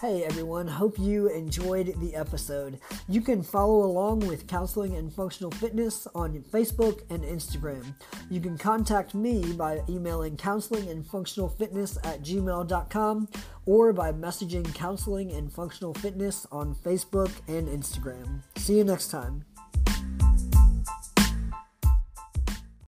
Hey 0.00 0.24
everyone, 0.24 0.66
hope 0.66 0.98
you 0.98 1.28
enjoyed 1.28 1.92
the 2.00 2.14
episode. 2.14 2.80
You 3.06 3.20
can 3.20 3.42
follow 3.42 3.84
along 3.84 4.20
with 4.20 4.46
Counseling 4.46 4.96
and 4.96 5.12
Functional 5.12 5.50
Fitness 5.50 6.08
on 6.14 6.42
Facebook 6.50 7.02
and 7.10 7.22
Instagram. 7.22 7.84
You 8.30 8.40
can 8.40 8.56
contact 8.56 9.14
me 9.14 9.52
by 9.52 9.82
emailing 9.90 10.38
counseling 10.38 10.88
and 10.88 11.06
functional 11.06 11.50
fitness 11.50 11.98
at 11.98 12.22
gmail.com 12.22 13.28
or 13.66 13.92
by 13.92 14.10
messaging 14.10 14.74
Counseling 14.74 15.32
and 15.32 15.52
Functional 15.52 15.92
Fitness 15.92 16.46
on 16.50 16.74
Facebook 16.76 17.32
and 17.46 17.68
Instagram. 17.68 18.40
See 18.56 18.78
you 18.78 18.84
next 18.84 19.08
time. 19.08 19.44